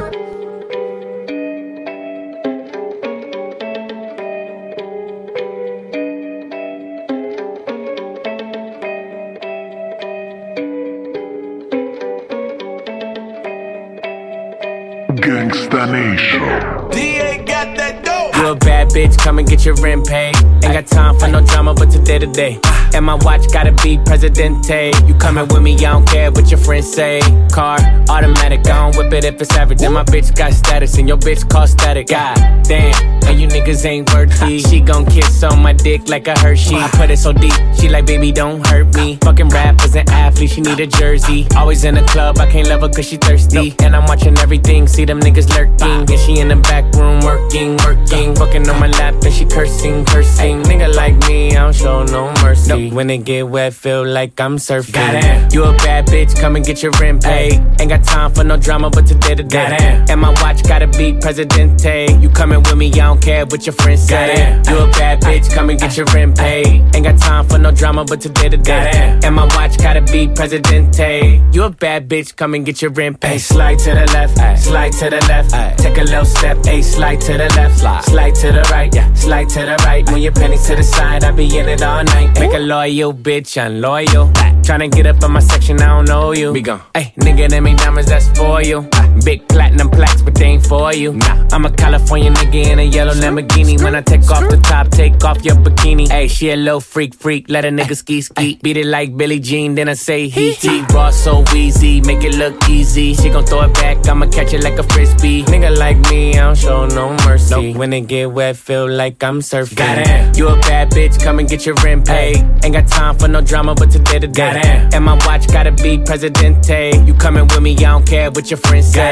bitch, 18.95 19.17
come 19.17 19.39
and 19.39 19.47
get 19.47 19.65
your 19.65 19.75
rent 19.75 20.07
paid. 20.07 20.54
Ain't 20.65 20.73
got 20.73 20.87
time 20.87 21.19
for 21.19 21.27
no 21.27 21.45
drama, 21.45 21.75
but 21.75 21.91
today 21.91 22.17
to 22.17 22.25
day. 22.25 22.59
And 22.95 23.05
my 23.05 23.13
watch 23.13 23.51
gotta 23.53 23.71
be 23.83 23.99
Presidente. 23.99 24.91
You 25.05 25.13
coming 25.13 25.47
with 25.49 25.61
me, 25.61 25.75
I 25.75 25.91
don't 25.91 26.07
care 26.07 26.31
what 26.31 26.49
your 26.49 26.57
friends 26.57 26.91
say. 26.91 27.19
Car, 27.51 27.77
automatic, 28.09 28.61
I 28.65 28.89
don't 28.89 28.97
whip 28.97 29.13
it 29.13 29.25
if 29.25 29.39
it's 29.39 29.55
average. 29.55 29.83
And 29.83 29.93
my 29.93 30.03
bitch 30.03 30.35
got 30.35 30.53
status, 30.53 30.97
and 30.97 31.07
your 31.07 31.17
bitch 31.17 31.47
call 31.47 31.67
static. 31.67 32.07
God 32.07 32.35
damn, 32.63 32.95
and 33.25 33.39
you 33.39 33.47
niggas 33.47 33.85
ain't 33.85 34.11
worthy. 34.11 34.59
She 34.59 34.79
gon' 34.79 35.05
kiss 35.05 35.43
on 35.43 35.61
my 35.61 35.73
dick 35.73 36.09
like 36.09 36.27
a 36.27 36.39
Hershey. 36.39 36.77
I 36.77 36.89
put 36.93 37.11
it 37.11 37.17
so 37.17 37.31
deep, 37.31 37.53
she 37.79 37.87
like, 37.87 38.07
baby, 38.07 38.31
don't 38.31 38.65
hurt 38.65 38.95
me. 38.95 39.17
Fucking 39.21 39.49
rappers 39.49 39.95
and 39.95 40.09
athletes, 40.09 40.53
she 40.53 40.61
need 40.61 40.79
a 40.79 40.87
jersey. 40.87 41.45
Always 41.55 41.83
in 41.83 41.93
the 41.93 42.03
club, 42.03 42.39
I 42.39 42.49
can't 42.49 42.67
love 42.69 42.81
her 42.81 42.89
cause 42.89 43.05
she 43.07 43.17
thirsty. 43.17 43.75
And 43.83 43.95
I'm 43.95 44.05
watching 44.05 44.35
everything, 44.39 44.87
see 44.87 45.05
them 45.05 45.19
niggas 45.19 45.49
lurking. 45.49 46.09
And 46.11 46.19
she 46.19 46.39
in 46.39 46.47
the 46.47 46.55
back 46.55 46.85
room 46.95 47.19
working, 47.21 47.77
working 47.85 48.35
fucking 48.35 48.67
on 48.67 48.79
my 48.79 48.87
lap 48.87 49.13
and 49.23 49.33
she 49.33 49.45
cursing, 49.45 50.05
cursing. 50.05 50.54
Nigga 50.63 50.93
like 50.95 51.15
me, 51.27 51.55
I 51.55 51.63
don't 51.63 51.75
show 51.75 52.03
no 52.03 52.31
mercy. 52.43 52.89
When 52.91 53.09
it 53.09 53.25
get 53.25 53.47
wet, 53.47 53.73
feel 53.73 54.05
like 54.05 54.39
I'm 54.39 54.57
surfing. 54.57 54.93
Goddamn. 54.93 55.51
You 55.51 55.63
a 55.63 55.73
bad 55.77 56.07
bitch, 56.07 56.39
come 56.39 56.55
and 56.55 56.65
get 56.65 56.81
your 56.83 56.91
rent 56.99 57.23
paid. 57.23 57.53
Ain't 57.79 57.89
got 57.89 58.03
time 58.03 58.33
for 58.33 58.43
no 58.43 58.57
drama, 58.57 58.89
but 58.89 59.05
today 59.05 59.35
to 59.35 59.43
day. 59.43 60.05
And 60.09 60.21
my 60.21 60.31
watch 60.41 60.63
gotta 60.63 60.87
be 60.87 61.13
Presidente. 61.13 62.17
You 62.19 62.29
coming 62.29 62.59
with 62.59 62.75
me, 62.75 62.91
I 62.93 63.07
don't 63.07 63.21
care 63.21 63.45
what 63.45 63.65
your 63.65 63.73
friends 63.73 64.03
say. 64.03 64.61
You 64.67 64.79
a 64.79 64.87
bad 64.91 65.21
bitch, 65.21 65.53
come 65.53 65.69
and 65.69 65.79
get 65.79 65.97
your 65.97 66.05
rent 66.07 66.37
paid. 66.37 66.83
Ain't 66.95 67.03
got 67.03 67.17
time 67.19 67.47
for 67.47 67.57
no 67.57 67.71
drama, 67.71 68.05
but 68.05 68.21
today 68.21 68.49
to 68.49 68.57
day. 68.57 69.19
And 69.23 69.35
my 69.35 69.45
watch 69.55 69.77
gotta 69.77 70.01
be 70.01 70.27
Presidente. 70.27 71.41
You 71.51 71.63
a 71.63 71.69
bad 71.69 72.09
bitch, 72.09 72.35
come 72.35 72.53
and 72.53 72.65
get 72.65 72.81
your 72.81 72.91
rent 72.91 73.19
paid. 73.19 73.39
Slide 73.39 73.79
to 73.79 73.91
the 73.91 74.05
left, 74.13 74.37
slide 74.59 74.93
to 74.93 75.09
the 75.09 75.21
left. 75.27 75.79
Take 75.79 75.97
a 75.97 76.03
little 76.03 76.25
step, 76.25 76.57
a 76.67 76.81
slide 76.81 77.21
to 77.21 77.33
the 77.33 77.49
left, 77.55 77.79
slide 77.79 77.95
Slide 78.15 78.35
to 78.35 78.51
the 78.51 78.61
right, 78.71 78.93
yeah. 78.93 79.13
Slide 79.13 79.49
to 79.49 79.59
the 79.59 79.75
right. 79.85 80.09
When 80.11 80.21
your 80.21 80.31
pennies 80.35 80.67
to 80.67 80.75
the 80.75 80.83
side, 80.83 81.23
I 81.23 81.31
be 81.31 81.57
in 81.57 81.67
it 81.67 81.81
all 81.81 82.03
night. 82.03 82.39
Make 82.39 82.53
a 82.53 82.59
loyal 82.59 83.13
bitch 83.13 83.57
unloyal. 83.63 84.31
Tryna 84.65 84.91
get 84.91 85.05
up 85.05 85.23
in 85.23 85.31
my 85.31 85.39
section, 85.39 85.81
I 85.81 85.87
don't 85.87 86.05
know 86.07 86.33
you. 86.33 86.53
Be 86.53 86.61
gone. 86.61 86.81
Hey, 86.93 87.13
nigga, 87.19 87.49
them 87.49 87.67
ain't 87.67 87.79
diamonds, 87.79 88.09
that's 88.09 88.27
for 88.37 88.61
you. 88.61 88.87
Big 89.23 89.47
platinum 89.47 89.89
plaques, 89.89 90.21
but 90.21 90.35
they 90.35 90.45
ain't 90.45 90.65
for 90.65 90.93
you. 90.93 91.13
Nah, 91.13 91.47
I'm 91.51 91.65
a 91.65 91.71
California 91.71 92.31
nigga 92.31 92.65
in 92.71 92.79
a 92.79 92.83
yellow 92.83 93.13
Lamborghini. 93.13 93.81
When 93.81 93.95
I 93.95 94.01
take 94.01 94.29
off 94.29 94.49
the 94.49 94.57
top, 94.57 94.89
take 94.89 95.23
off 95.23 95.43
your 95.43 95.55
bikini. 95.55 96.09
Hey, 96.09 96.27
she 96.27 96.49
a 96.51 96.55
little 96.55 96.81
freak, 96.81 97.15
freak. 97.15 97.49
Let 97.49 97.65
a 97.65 97.69
nigga 97.69 97.95
ski, 97.95 98.21
ski. 98.21 98.59
Beat 98.61 98.77
it 98.77 98.85
like 98.85 99.15
Billie 99.15 99.39
Jean, 99.39 99.75
then 99.75 99.89
I 99.89 99.93
say 99.93 100.27
he, 100.27 100.53
he. 100.53 100.81
Raw 100.93 101.11
so 101.11 101.43
easy, 101.55 102.01
make 102.01 102.23
it 102.23 102.35
look 102.35 102.69
easy. 102.69 103.13
She 103.13 103.29
gon' 103.29 103.45
throw 103.45 103.61
it 103.61 103.73
back, 103.75 104.07
I'ma 104.07 104.27
catch 104.27 104.53
it 104.53 104.63
like 104.63 104.77
a 104.77 104.83
frisbee. 104.83 105.43
Nigga 105.43 105.77
like 105.77 105.97
me, 106.09 106.33
I 106.33 106.43
don't 106.43 106.57
show 106.57 106.85
no 106.87 107.15
mercy. 107.25 107.73
When 107.73 107.93
it 107.93 108.07
get 108.07 108.31
wet, 108.31 108.57
feel 108.57 108.89
like 108.89 109.23
I'm 109.23 109.39
surfing. 109.39 109.77
Goddamn. 109.77 110.35
You 110.35 110.49
a 110.49 110.55
bad 110.61 110.91
bitch, 110.91 111.21
come 111.23 111.39
and 111.39 111.47
get 111.47 111.65
your 111.65 111.75
rent 111.83 112.05
paid. 112.05 112.37
Ain't 112.63 112.73
got 112.73 112.87
time 112.87 113.17
for 113.17 113.27
no 113.27 113.41
drama, 113.41 113.75
but 113.75 113.91
today 113.91 114.19
to 114.19 114.27
day. 114.27 114.89
And 114.93 115.03
my 115.05 115.15
watch 115.25 115.47
gotta 115.47 115.71
be 115.71 115.97
Presidente. 115.99 117.03
You 117.05 117.13
coming 117.13 117.47
with 117.47 117.61
me, 117.61 117.75
I 117.77 117.91
don't 117.91 118.05
care 118.05 118.29
what 118.31 118.49
your 118.51 118.57
friends 118.57 118.91
say. 118.91 119.04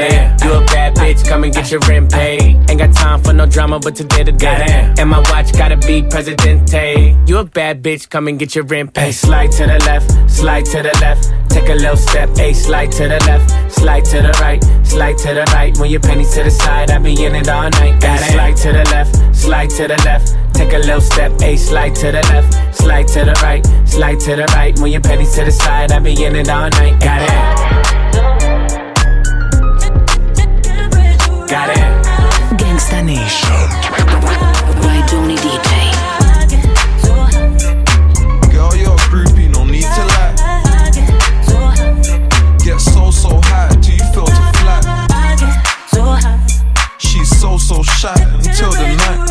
You 0.44 0.54
a 0.54 0.64
bad 0.66 0.96
bitch, 0.96 1.26
come 1.28 1.44
and 1.44 1.54
get 1.54 1.70
your 1.70 1.80
rent 1.88 2.10
paid. 2.12 2.40
Ain't 2.68 2.78
got 2.78 2.92
time 2.94 3.22
for 3.22 3.32
no 3.32 3.46
drama, 3.46 3.78
but 3.78 3.94
today 3.94 4.24
to 4.24 4.32
day. 4.32 4.92
And 4.98 5.08
my 5.08 5.20
watch 5.30 5.52
gotta 5.52 5.76
be 5.76 6.02
Presidente. 6.02 7.16
You 7.26 7.38
a 7.38 7.44
bad 7.44 7.82
bitch, 7.82 8.08
come 8.08 8.28
and 8.28 8.38
get 8.38 8.54
your 8.54 8.64
rent 8.64 8.92
paid. 8.92 9.12
Slide 9.12 9.52
to 9.52 9.66
the 9.66 9.78
left, 9.86 10.30
slide 10.30 10.64
to 10.66 10.82
the 10.82 10.96
left. 11.00 11.32
Take 11.50 11.68
a 11.68 11.74
little 11.74 11.96
step, 11.96 12.28
a 12.38 12.52
slide 12.52 12.90
to 12.92 13.08
the 13.08 13.20
left, 13.26 13.72
slide 13.72 14.04
to 14.06 14.22
the 14.22 14.36
right, 14.40 14.62
slide 14.84 15.16
to 15.18 15.34
the 15.34 15.44
right. 15.54 15.76
When 15.78 15.90
your 15.90 16.00
pennies 16.00 16.34
to 16.34 16.42
the 16.42 16.50
side, 16.50 16.90
I 16.90 16.98
be 16.98 17.12
in 17.24 17.34
it 17.36 17.48
all 17.48 17.70
night. 17.70 18.00
Gotta 18.00 18.24
slide 18.32 18.56
to 18.56 18.72
the 18.72 18.84
left, 18.90 19.36
slide 19.36 19.70
to 19.70 19.86
the 19.86 19.96
left. 20.04 20.36
Take 20.54 20.72
a 20.72 20.78
little 20.78 21.00
step, 21.00 21.32
a 21.40 21.56
slide 21.56 21.94
to 21.96 22.06
the 22.10 22.22
left, 22.32 22.76
slide 22.76 23.06
to 23.08 23.24
the 23.24 23.38
right, 23.42 23.64
slide 23.88 24.18
to 24.20 24.36
the 24.36 24.46
right. 24.56 24.76
When 24.80 24.90
your 24.90 25.00
pennies 25.00 25.34
to 25.36 25.44
the 25.44 25.52
side, 25.52 25.92
I 25.92 26.00
be 26.00 26.12
in 26.24 26.34
it 26.34 26.48
all 26.48 26.68
night. 26.70 27.00
Got 27.00 27.22
it. 27.22 28.03
Got 31.48 31.70
it. 31.70 31.78
Gangsta 32.56 33.04
Nation. 33.04 33.50
By 34.80 35.04
Johnny 35.08 35.36
DJ. 35.36 35.92
Girl, 38.50 38.74
you're 38.74 38.92
a 38.92 38.96
groupie, 39.10 39.50
no 39.52 39.64
need 39.64 39.82
to 39.82 40.04
lie. 40.14 40.34
Get 42.64 42.80
so, 42.80 43.10
so 43.10 43.40
high, 43.44 43.68
do 43.80 43.92
you 43.92 44.04
feel 44.14 44.24
to 44.24 44.52
fly? 44.58 44.80
She's 46.98 47.28
so, 47.38 47.58
so 47.58 47.82
shy 47.82 48.14
until 48.18 48.70
the 48.72 48.94
night. 48.96 49.30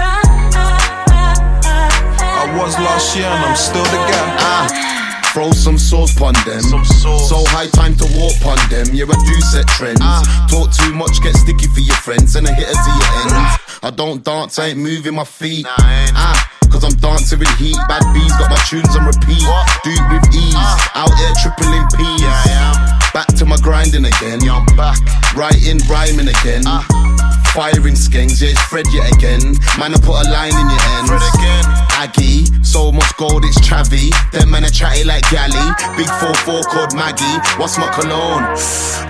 I 2.22 2.56
was 2.58 2.78
last 2.78 3.16
year 3.16 3.26
and 3.26 3.44
I'm 3.44 3.56
still 3.56 3.84
the 3.84 3.98
guy. 3.98 4.38
Ah. 4.40 4.93
Throw 5.34 5.50
some 5.52 5.80
sauce 5.80 6.14
pon 6.14 6.36
them. 6.46 6.62
So 6.62 7.42
high 7.50 7.66
time 7.66 7.96
to 7.98 8.06
walk 8.14 8.38
pon 8.46 8.58
them. 8.70 8.94
Yeah, 8.94 9.10
I 9.10 9.18
do 9.26 9.42
set 9.42 9.66
trends. 9.66 9.98
Uh. 10.00 10.22
Talk 10.46 10.70
too 10.70 10.94
much, 10.94 11.24
get 11.24 11.34
sticky 11.34 11.66
for 11.74 11.80
your 11.80 11.96
friends, 12.06 12.36
and 12.36 12.46
I 12.48 12.54
hit 12.54 12.70
it 12.70 12.78
to 12.78 12.92
your 12.94 13.10
ends. 13.26 13.58
I 13.82 13.90
don't 13.90 14.24
dance, 14.24 14.60
I 14.60 14.68
ain't 14.68 14.78
moving 14.78 15.16
my 15.16 15.24
feet. 15.24 15.66
Nah, 15.66 15.74
ah, 16.14 16.38
cause 16.70 16.84
I'm 16.84 16.94
dancing 17.02 17.40
with 17.40 17.50
heat. 17.58 17.78
Bad 17.90 18.06
bees 18.14 18.32
got 18.38 18.52
my 18.52 18.62
tunes 18.70 18.96
on 18.96 19.10
repeat. 19.10 19.42
What? 19.42 19.66
Do 19.84 19.90
it 19.90 20.06
with 20.14 20.36
ease. 20.38 20.54
Uh. 20.54 21.02
Out 21.02 21.14
here 21.18 21.34
tripling 21.42 21.88
P's. 21.98 22.22
Yeah, 22.22 23.02
Back 23.12 23.34
to 23.42 23.46
my 23.46 23.58
grinding 23.58 24.06
again. 24.06 24.38
Yeah, 24.46 24.62
I'm 24.62 24.70
back. 24.78 25.02
Writing, 25.34 25.82
rhyming 25.90 26.30
again. 26.30 26.62
Uh 26.68 27.13
firing 27.54 27.94
skanks, 27.94 28.42
yeah, 28.42 28.50
it's 28.50 28.62
Fred 28.66 28.86
yet 28.92 29.14
again. 29.14 29.54
Man, 29.78 29.94
I 29.94 29.98
put 30.02 30.18
a 30.18 30.26
line 30.30 30.58
in 30.58 30.68
your 30.74 30.84
end. 30.98 31.08
Fred 31.08 31.22
again. 31.38 31.66
Aggie, 32.02 32.46
so 32.64 32.92
much 32.92 33.16
gold, 33.16 33.46
it's 33.46 33.60
Travi. 33.62 34.10
Them 34.32 34.50
men 34.50 34.66
are 34.66 34.70
chatty 34.70 35.04
like 35.04 35.30
Galley. 35.30 35.62
Big 35.96 36.08
4-4 36.08 36.66
called 36.66 36.96
Maggie. 36.96 37.38
What's 37.62 37.78
my 37.78 37.90
cologne? 37.94 38.44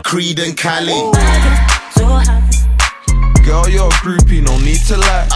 Creed 0.03 0.39
and 0.39 0.57
Cali. 0.57 0.91
Girl, 3.43 3.67
you're 3.69 3.88
a 3.88 4.00
groupie, 4.03 4.43
no 4.43 4.57
need 4.59 4.83
to 4.88 4.97
lie. 4.97 5.27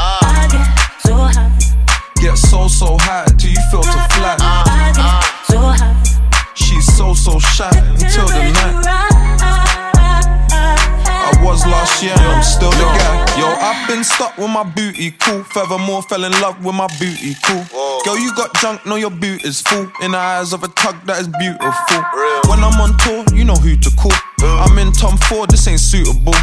Get 2.20 2.38
so, 2.38 2.68
so 2.68 2.98
high 3.00 3.26
till 3.38 3.52
you 3.52 3.62
feel 3.72 3.84
to 3.84 3.90
flat. 3.90 4.40
Ah, 4.42 4.94
ah. 4.98 6.54
She's 6.56 6.86
so, 6.98 7.14
so 7.14 7.40
shy 7.40 7.70
until 7.74 8.28
the 8.28 8.52
night. 8.52 9.17
I 11.28 11.44
was 11.44 11.66
last 11.66 12.02
year, 12.02 12.16
I'm 12.16 12.42
still 12.42 12.72
the 12.72 12.88
guy. 12.96 13.16
Yo, 13.36 13.48
I've 13.48 13.88
been 13.90 14.04
stuck 14.04 14.38
with 14.38 14.50
my 14.50 14.64
booty, 14.64 15.12
cool. 15.12 15.44
Furthermore, 15.44 16.02
fell 16.04 16.24
in 16.24 16.32
love 16.40 16.64
with 16.64 16.74
my 16.74 16.88
booty, 17.00 17.36
cool. 17.44 17.66
Girl, 18.06 18.18
you 18.18 18.34
got 18.34 18.56
junk, 18.62 18.86
know 18.86 18.96
your 18.96 19.12
boot 19.12 19.44
is 19.44 19.60
full. 19.62 19.92
In 20.02 20.12
the 20.12 20.18
eyes 20.18 20.54
of 20.54 20.64
a 20.64 20.70
tug 20.70 20.96
that 21.06 21.20
is 21.20 21.28
beautiful. 21.28 22.02
When 22.48 22.64
I'm 22.64 22.80
on 22.80 22.96
tour, 23.04 23.26
you 23.36 23.44
know 23.44 23.56
who 23.56 23.76
to 23.76 23.92
call. 24.00 24.16
I'm 24.40 24.78
in 24.80 24.94
Tom 24.94 25.18
Ford, 25.28 25.50
this 25.50 25.68
ain't 25.68 25.82
suitable. 25.82 26.38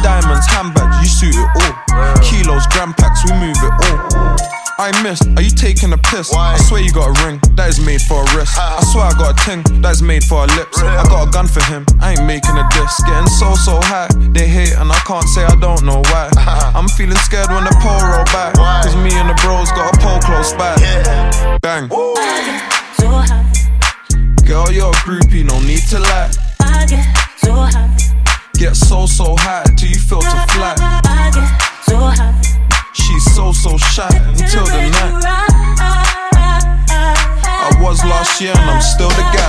Diamonds, 0.00 0.46
handbags, 0.48 0.96
you 1.02 1.08
suit 1.08 1.36
it 1.36 1.48
all. 1.60 2.16
Kilos, 2.24 2.66
gram 2.68 2.94
packs, 2.94 3.24
we 3.28 3.36
move 3.36 3.56
it 3.60 3.74
all. 3.84 4.51
I 4.82 4.90
missed, 5.00 5.22
are 5.38 5.42
you 5.42 5.54
taking 5.54 5.92
a 5.92 5.98
piss? 6.10 6.34
I 6.34 6.58
swear 6.58 6.82
you 6.82 6.90
got 6.90 7.06
a 7.06 7.14
ring, 7.22 7.38
that 7.54 7.70
is 7.70 7.78
made 7.78 8.02
for 8.02 8.18
a 8.18 8.26
wrist. 8.34 8.58
I 8.58 8.82
swear 8.90 9.06
I 9.06 9.14
got 9.14 9.38
a 9.38 9.44
ting, 9.46 9.62
that 9.78 9.94
is 9.94 10.02
made 10.02 10.24
for 10.26 10.42
her 10.42 10.50
lips. 10.58 10.74
I 10.82 11.06
got 11.06 11.28
a 11.28 11.30
gun 11.30 11.46
for 11.46 11.62
him, 11.70 11.86
I 12.02 12.18
ain't 12.18 12.26
making 12.26 12.58
a 12.58 12.66
diss. 12.74 12.90
Getting 13.06 13.30
so, 13.30 13.54
so 13.54 13.78
high, 13.78 14.10
they 14.34 14.50
hate, 14.50 14.74
and 14.74 14.90
I 14.90 14.98
can't 15.06 15.22
say 15.30 15.46
I 15.46 15.54
don't 15.54 15.86
know 15.86 16.02
why. 16.10 16.34
I'm 16.74 16.90
feeling 16.98 17.14
scared 17.22 17.46
when 17.54 17.62
the 17.62 17.70
pole 17.78 18.02
roll 18.02 18.26
back. 18.34 18.58
Cause 18.82 18.98
me 18.98 19.14
and 19.14 19.30
the 19.30 19.38
bros 19.38 19.70
got 19.70 19.94
a 19.94 19.98
pole 20.02 20.18
close 20.18 20.50
by. 20.58 20.74
Bang. 21.62 21.86
Girl, 24.42 24.66
you're 24.74 24.90
a 24.90 25.02
groupie, 25.06 25.46
no 25.46 25.62
need 25.62 25.86
to 25.94 26.02
lie. 26.02 26.34
Get 28.58 28.74
so, 28.74 29.06
so 29.06 29.38
high 29.38 29.62
till 29.78 29.94
you 29.94 30.00
feel 30.02 30.18
to 30.26 30.38
fly. 30.50 30.74
She's 32.94 33.34
so, 33.34 33.52
so 33.52 33.76
shy 33.78 34.08
until 34.28 34.64
the 34.66 34.90
night. 34.90 35.24
I 37.64 37.70
was 37.80 38.04
last 38.04 38.40
year 38.40 38.52
and 38.54 38.70
I'm 38.70 38.82
still 38.82 39.08
the 39.08 39.22
guy. 39.34 39.41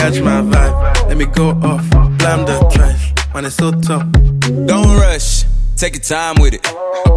Catch 0.00 0.22
my 0.22 0.40
vibe, 0.40 1.08
let 1.08 1.16
me 1.18 1.26
go 1.26 1.50
off. 1.50 1.86
Blam 1.90 2.46
the 2.46 2.70
trash, 2.72 3.12
man, 3.34 3.44
it's 3.44 3.56
so 3.56 3.70
tough. 3.70 4.10
Don't 4.66 4.96
rush, 4.96 5.44
take 5.76 5.94
your 5.94 6.02
time 6.02 6.36
with 6.40 6.54
it. 6.54 6.66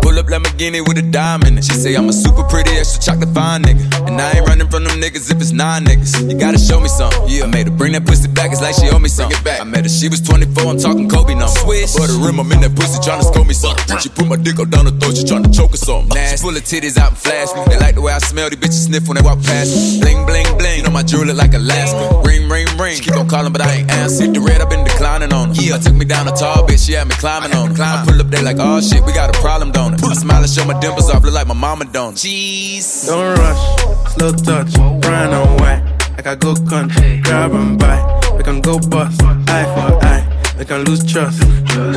Pull 0.03 0.19
up 0.19 0.27
Lamborghini 0.27 0.85
with 0.85 0.97
a 0.97 1.01
diamond. 1.01 1.63
She 1.63 1.71
say 1.79 1.95
I'm 1.95 2.09
a 2.09 2.13
super 2.13 2.43
pretty, 2.43 2.71
extra 2.75 3.01
chocolate 3.01 3.33
fine 3.33 3.63
nigga. 3.63 3.87
And 4.05 4.19
I 4.19 4.35
ain't 4.35 4.45
running 4.45 4.67
from 4.67 4.83
them 4.83 4.99
niggas 4.99 5.31
if 5.31 5.39
it's 5.39 5.53
nine 5.55 5.85
niggas. 5.85 6.29
You 6.29 6.37
gotta 6.37 6.59
show 6.59 6.79
me 6.79 6.89
something. 6.89 7.23
Yeah, 7.31 7.45
I 7.45 7.47
made 7.47 7.67
her 7.67 7.73
bring 7.73 7.93
that 7.93 8.05
pussy 8.05 8.27
back, 8.27 8.51
it's 8.51 8.61
like 8.61 8.75
she 8.75 8.91
owe 8.91 8.99
me 8.99 9.07
something. 9.07 9.41
Back. 9.43 9.61
I 9.61 9.63
met 9.63 9.87
her, 9.87 9.89
she 9.89 10.09
was 10.09 10.19
24, 10.19 10.67
I'm 10.67 10.77
talking 10.77 11.07
Kobe 11.07 11.33
number. 11.33 11.47
Swish. 11.63 11.95
But 11.95 12.11
the 12.11 12.19
rim, 12.19 12.39
I'm 12.39 12.51
in 12.51 12.59
that 12.61 12.75
pussy 12.75 12.99
tryna 12.99 13.23
score 13.23 13.45
me 13.45 13.55
something. 13.55 13.97
She 14.03 14.09
put 14.09 14.27
my 14.27 14.35
dick 14.35 14.59
up 14.59 14.67
down 14.69 14.85
her 14.85 14.91
throat, 14.91 15.15
she 15.15 15.23
tryna 15.23 15.55
choke 15.55 15.73
or 15.73 15.79
something. 15.79 16.11
Nasty. 16.11 16.35
She 16.35 16.43
full 16.43 16.55
of 16.57 16.63
titties 16.67 16.99
out 16.99 17.15
and 17.15 17.17
flash 17.17 17.55
me. 17.55 17.63
They 17.71 17.79
like 17.79 17.95
the 17.95 18.03
way 18.03 18.11
I 18.11 18.19
smell, 18.19 18.51
these 18.51 18.59
bitches 18.59 18.91
sniff 18.91 19.07
when 19.07 19.15
they 19.15 19.23
walk 19.23 19.39
past 19.39 19.71
me. 19.71 20.03
Bling, 20.03 20.27
bling, 20.27 20.51
bling. 20.59 20.77
You 20.77 20.83
know 20.83 20.91
my 20.91 21.03
jewelry 21.03 21.31
like 21.31 21.55
Alaska. 21.55 22.21
Ring, 22.27 22.51
ring, 22.51 22.67
ring. 22.75 22.99
She 22.99 23.07
keep 23.07 23.15
on 23.15 23.31
calling, 23.31 23.55
but 23.55 23.63
I 23.63 23.87
ain't 23.87 23.91
answer. 24.03 24.27
The 24.27 24.43
red, 24.43 24.59
I've 24.59 24.69
been 24.69 24.83
declining 24.83 25.31
on 25.31 25.55
her. 25.55 25.61
Yeah, 25.63 25.79
took 25.79 25.95
me 25.95 26.03
down 26.03 26.27
a 26.27 26.35
tall 26.35 26.67
bitch, 26.67 26.85
she 26.85 26.91
had 26.99 27.07
me 27.07 27.15
climbing 27.15 27.55
on 27.55 27.71
her. 27.71 27.83
I 27.83 28.03
pull 28.03 28.19
up 28.19 28.27
there 28.27 28.43
like, 28.43 28.57
oh 28.59 28.81
shit, 28.83 28.99
we 29.07 29.13
got 29.13 29.31
a 29.31 29.39
problem, 29.39 29.71
don't 29.71 29.92
it? 29.93 30.03
I 30.03 30.13
smile 30.13 30.41
and 30.41 30.49
show 30.49 30.65
my 30.65 30.79
dimples 30.79 31.09
off, 31.09 31.23
look 31.23 31.33
like 31.33 31.47
my 31.47 31.53
mama 31.53 31.85
don't. 31.85 32.15
Jeez. 32.15 33.07
Don't 33.07 33.37
rush, 33.37 34.13
slow 34.13 34.31
touch, 34.31 34.73
brown 35.01 35.33
and 35.33 35.61
white. 35.61 35.83
Like 36.15 36.27
I 36.27 36.35
go 36.35 36.55
country, 36.55 37.21
grab 37.23 37.51
and 37.53 37.79
buy. 37.79 37.99
We 38.37 38.43
can 38.43 38.61
go 38.61 38.79
bust, 38.79 39.21
eye 39.23 39.65
for 39.73 40.05
eye. 40.05 40.55
We 40.57 40.65
can 40.65 40.83
lose 40.85 41.03
trust. 41.03 41.43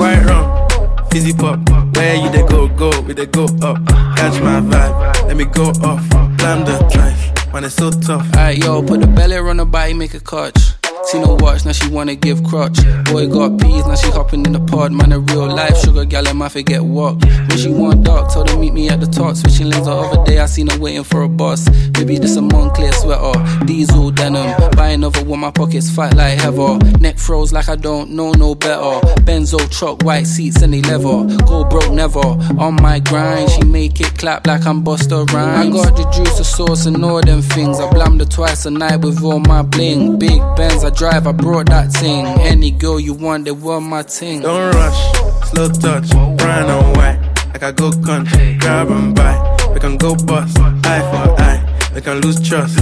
White 0.00 0.24
rum, 0.24 0.68
fizzy 1.10 1.32
pop. 1.32 1.60
Where 1.94 2.14
you 2.14 2.30
they 2.30 2.46
go, 2.46 2.68
go, 2.68 2.90
we 3.02 3.14
they 3.14 3.26
go 3.26 3.44
up. 3.62 3.84
Catch 4.16 4.40
my 4.40 4.60
vibe, 4.60 5.26
let 5.28 5.36
me 5.36 5.44
go 5.44 5.70
off. 5.84 6.08
Blam 6.38 6.64
the 6.64 6.78
drive, 6.90 7.52
man, 7.52 7.64
it's 7.64 7.74
so 7.74 7.90
tough. 7.90 8.26
Alright, 8.34 8.58
yo, 8.58 8.82
put 8.82 9.00
the 9.00 9.06
belly 9.06 9.36
on 9.36 9.56
the 9.58 9.66
body, 9.66 9.94
make 9.94 10.14
a 10.14 10.20
catch. 10.20 10.75
See 11.06 11.20
no 11.20 11.36
watch, 11.38 11.64
now 11.64 11.70
she 11.70 11.88
wanna 11.88 12.16
give 12.16 12.42
crutch. 12.42 12.78
Boy 13.04 13.28
got 13.28 13.60
peas, 13.60 13.86
now 13.86 13.94
she 13.94 14.10
hopping 14.10 14.44
in 14.44 14.52
the 14.52 14.58
pod. 14.58 14.90
Man, 14.90 15.12
a 15.12 15.20
real 15.20 15.46
life 15.46 15.78
sugar 15.78 16.04
gal, 16.04 16.26
and 16.26 16.36
my 16.36 16.48
forget 16.48 16.82
walk. 16.82 17.22
When 17.22 17.56
she 17.56 17.68
want 17.68 18.02
dark, 18.02 18.32
told 18.32 18.50
her 18.50 18.58
meet 18.58 18.74
me 18.74 18.88
at 18.88 18.98
the 18.98 19.06
top. 19.06 19.36
Switching 19.36 19.70
lanes 19.70 19.86
the 19.86 19.92
other 19.92 20.24
day, 20.24 20.40
I 20.40 20.46
seen 20.46 20.66
her 20.66 20.78
waiting 20.80 21.04
for 21.04 21.22
a 21.22 21.28
bus. 21.28 21.68
Maybe 21.96 22.18
this 22.18 22.36
a 22.36 22.40
Moncler 22.40 22.92
sweater, 22.92 23.66
diesel 23.66 24.10
denim. 24.10 24.52
Buy 24.72 24.88
another 24.90 25.22
one, 25.24 25.38
my 25.38 25.52
pockets 25.52 25.88
fat 25.88 26.16
like 26.16 26.40
heather. 26.40 26.76
Neck 26.98 27.18
froze 27.18 27.52
like 27.52 27.68
I 27.68 27.76
don't 27.76 28.10
know 28.10 28.32
no 28.32 28.56
better. 28.56 28.98
Benzo 29.22 29.60
truck, 29.70 30.02
white 30.02 30.26
seats, 30.26 30.62
and 30.62 30.74
they 30.74 30.82
leather. 30.82 31.36
Go 31.44 31.62
broke 31.64 31.92
never. 31.92 32.18
On 32.58 32.74
my 32.82 32.98
grind, 32.98 33.48
she 33.50 33.62
make 33.62 34.00
it 34.00 34.18
clap 34.18 34.44
like 34.48 34.66
I'm 34.66 34.82
Busta 34.82 35.24
Rhymes. 35.32 35.68
I 35.68 35.84
got 35.84 35.96
the 35.96 36.02
juice, 36.10 36.36
the 36.36 36.44
sauce, 36.44 36.86
and 36.86 37.04
all 37.04 37.20
them 37.20 37.42
things. 37.42 37.78
I 37.78 37.88
blammed 37.92 38.20
her 38.20 38.26
twice 38.26 38.66
a 38.66 38.72
night 38.72 38.96
with 39.02 39.22
all 39.22 39.38
my 39.38 39.62
bling. 39.62 40.18
Big 40.18 40.40
Benz, 40.56 40.82
I 40.82 40.95
drive, 40.96 41.26
I 41.26 41.32
brought 41.32 41.66
that 41.66 41.92
thing. 41.92 42.26
Any 42.40 42.70
girl 42.70 42.98
you 42.98 43.14
want, 43.14 43.44
they 43.44 43.50
want 43.52 43.84
my 43.86 44.02
ting. 44.02 44.40
Don't 44.42 44.74
rush, 44.74 45.50
slow 45.50 45.68
touch, 45.68 46.08
brown 46.10 46.70
and 46.70 46.96
white. 46.96 47.18
Like 47.52 47.62
I 47.62 47.72
go 47.72 47.90
country, 48.02 48.56
grab 48.58 48.90
and 48.90 49.14
buy. 49.14 49.36
We 49.72 49.80
can 49.80 49.96
go 49.96 50.14
bust, 50.14 50.58
eye 50.58 51.00
for 51.10 51.40
eye. 51.42 51.90
We 51.94 52.00
can 52.00 52.20
lose 52.20 52.40
trust. 52.46 52.78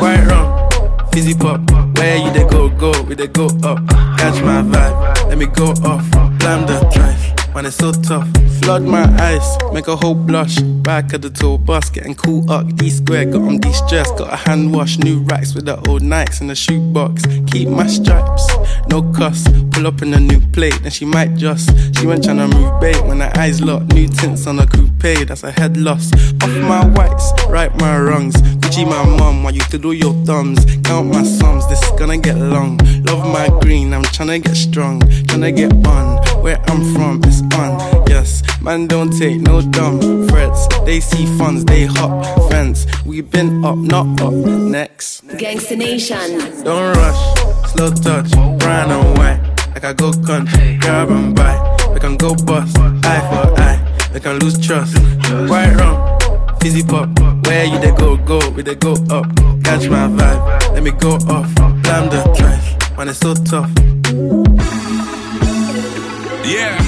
White 0.00 0.24
rum, 0.26 1.08
fizzy 1.12 1.34
pop. 1.34 1.60
Where 1.98 2.16
you 2.16 2.30
they 2.32 2.46
go, 2.48 2.68
go, 2.68 2.92
we 3.02 3.14
they 3.14 3.28
go 3.28 3.46
up. 3.62 3.78
Catch 4.18 4.42
my 4.42 4.62
vibe, 4.62 5.28
let 5.28 5.38
me 5.38 5.46
go 5.46 5.70
off. 5.84 6.08
Drive, 6.38 6.66
man, 7.54 7.66
it's 7.66 7.76
so 7.76 7.92
tough. 7.92 8.28
Flood 8.62 8.82
my 8.82 9.04
eyes, 9.20 9.56
make 9.72 9.88
a 9.88 9.96
whole 9.96 10.14
blush. 10.14 10.58
Back 10.58 11.12
of 11.12 11.22
the 11.22 11.30
tour 11.30 11.58
bus, 11.58 11.88
getting 11.90 12.14
cool 12.14 12.50
up. 12.50 12.74
D 12.76 12.90
square, 12.90 13.24
got 13.24 13.42
on 13.42 13.58
de-stressed. 13.58 14.16
Got 14.18 14.32
a 14.32 14.36
hand 14.36 14.74
wash, 14.74 14.98
new 14.98 15.20
racks 15.20 15.54
with 15.54 15.66
the 15.66 15.76
old 15.88 16.02
Nikes 16.02 16.40
in 16.40 16.48
the 16.48 16.54
shoebox. 16.54 17.22
Keep 17.46 17.68
my 17.68 17.86
stripes, 17.86 18.46
no 18.88 19.02
cuss. 19.12 19.46
Pull 19.70 19.86
up 19.86 20.02
in 20.02 20.12
a 20.14 20.20
new 20.20 20.40
plate, 20.52 20.78
then 20.82 20.90
she 20.90 21.04
might 21.04 21.34
just. 21.36 21.70
She 21.96 22.06
went 22.06 22.24
tryna 22.24 22.52
move 22.52 22.80
bait 22.80 23.00
when 23.06 23.20
her 23.20 23.32
eyes 23.36 23.60
locked. 23.60 23.92
New 23.94 24.08
tints 24.08 24.46
on 24.46 24.58
a 24.58 24.66
coupe, 24.66 25.26
that's 25.26 25.44
a 25.44 25.52
head 25.52 25.76
loss. 25.76 26.12
Off 26.42 26.56
my 26.60 26.84
whites, 26.86 27.32
right 27.48 27.74
my 27.80 27.98
wrongs. 27.98 28.34
Gucci 28.34 28.84
my 28.84 29.04
mum, 29.18 29.42
while 29.42 29.54
you 29.54 29.62
do 29.62 29.92
your 29.92 30.14
thumbs. 30.24 30.64
Count 30.84 31.08
my 31.08 31.22
sums, 31.22 31.66
this 31.68 31.82
is 31.82 31.90
gonna 31.98 32.18
get 32.18 32.36
long. 32.36 32.78
Love 33.04 33.24
my 33.32 33.48
green, 33.60 33.92
I'm 33.92 34.02
tryna 34.04 34.42
get 34.42 34.56
strong. 34.56 35.00
Tryna 35.00 35.54
get 35.56 35.72
on, 35.86 36.42
where 36.42 36.58
I'm 36.68 36.94
from, 36.94 37.20
it's 37.24 37.42
on. 37.54 38.06
Yes, 38.08 38.42
man, 38.60 38.86
don't 38.86 39.10
take 39.16 39.40
no 39.40 39.60
dumb 39.60 40.26
threats. 40.28 40.66
They 40.84 41.00
see 41.00 41.26
funds, 41.38 41.64
they 41.64 41.84
hop 41.86 42.24
fence. 42.50 42.86
We 43.04 43.20
been 43.20 43.64
up, 43.64 43.76
not 43.76 44.20
up. 44.20 44.32
Next. 44.32 45.26
Gangsta 45.26 45.76
Nation. 45.76 46.38
Don't 46.64 46.96
rush, 46.96 47.72
slow 47.72 47.90
touch, 47.90 48.30
brown 48.58 48.90
and 48.90 49.18
white. 49.18 49.40
Like 49.74 49.84
I 49.84 49.92
go 49.92 50.12
country, 50.12 50.78
grab 50.80 51.10
and 51.10 51.34
buy. 51.34 51.54
We 51.92 52.00
can 52.00 52.16
go 52.16 52.34
bust, 52.34 52.76
eye 52.78 53.22
for 53.28 53.60
eye. 53.60 53.80
We 54.12 54.20
can 54.20 54.38
lose 54.38 54.58
trust. 54.64 54.96
White 55.50 55.74
rum, 55.74 55.96
fizzy 56.60 56.82
pop. 56.82 57.08
Where 57.46 57.64
you 57.64 57.78
they 57.78 57.92
go, 57.92 58.16
go, 58.16 58.38
we 58.50 58.62
they 58.62 58.74
go 58.74 58.92
up. 59.10 59.26
Catch 59.64 59.88
my 59.88 60.08
vibe, 60.08 60.74
let 60.74 60.82
me 60.82 60.92
go 60.92 61.14
off. 61.28 61.52
Blam 61.54 62.08
the 62.10 62.22
trash, 62.36 62.96
man, 62.96 63.08
it's 63.08 63.18
so 63.18 63.34
tough. 63.34 63.70
Yeah. 66.46 66.83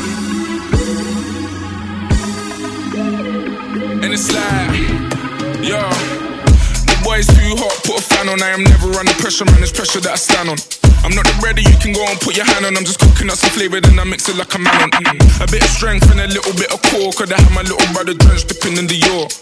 The 7.16 7.24
too 7.32 7.56
hot, 7.56 7.72
put 7.88 7.96
a 7.96 8.02
fan 8.04 8.28
on. 8.28 8.44
I 8.44 8.52
am 8.52 8.60
never 8.60 8.92
under 8.92 9.16
pressure, 9.16 9.48
man. 9.48 9.64
It's 9.64 9.72
pressure 9.72 10.04
that 10.04 10.12
I 10.12 10.20
stand 10.20 10.52
on. 10.52 10.60
I'm 11.00 11.16
not 11.16 11.24
the 11.24 11.32
that 11.40 11.64
you 11.64 11.72
can 11.80 11.96
go 11.96 12.04
and 12.04 12.20
put 12.20 12.36
your 12.36 12.44
hand 12.44 12.68
on. 12.68 12.76
I'm 12.76 12.84
just 12.84 13.00
cooking 13.00 13.32
up 13.32 13.40
some 13.40 13.56
flavor, 13.56 13.80
then 13.80 13.96
I 13.96 14.04
mix 14.04 14.28
it 14.28 14.36
like 14.36 14.52
a 14.52 14.60
man 14.60 14.76
on. 14.76 14.92
Mm. 14.92 15.16
A 15.40 15.48
bit 15.48 15.64
of 15.64 15.72
strength 15.72 16.12
and 16.12 16.20
a 16.20 16.28
little 16.28 16.52
bit 16.52 16.68
of 16.68 16.82
core. 16.92 17.16
Could 17.16 17.32
I 17.32 17.40
have 17.40 17.54
my 17.56 17.64
little 17.64 17.80
brother 17.96 18.12
drenched 18.12 18.52
dipping 18.52 18.76
in 18.76 18.84
the 18.84 19.00
York? 19.00 19.32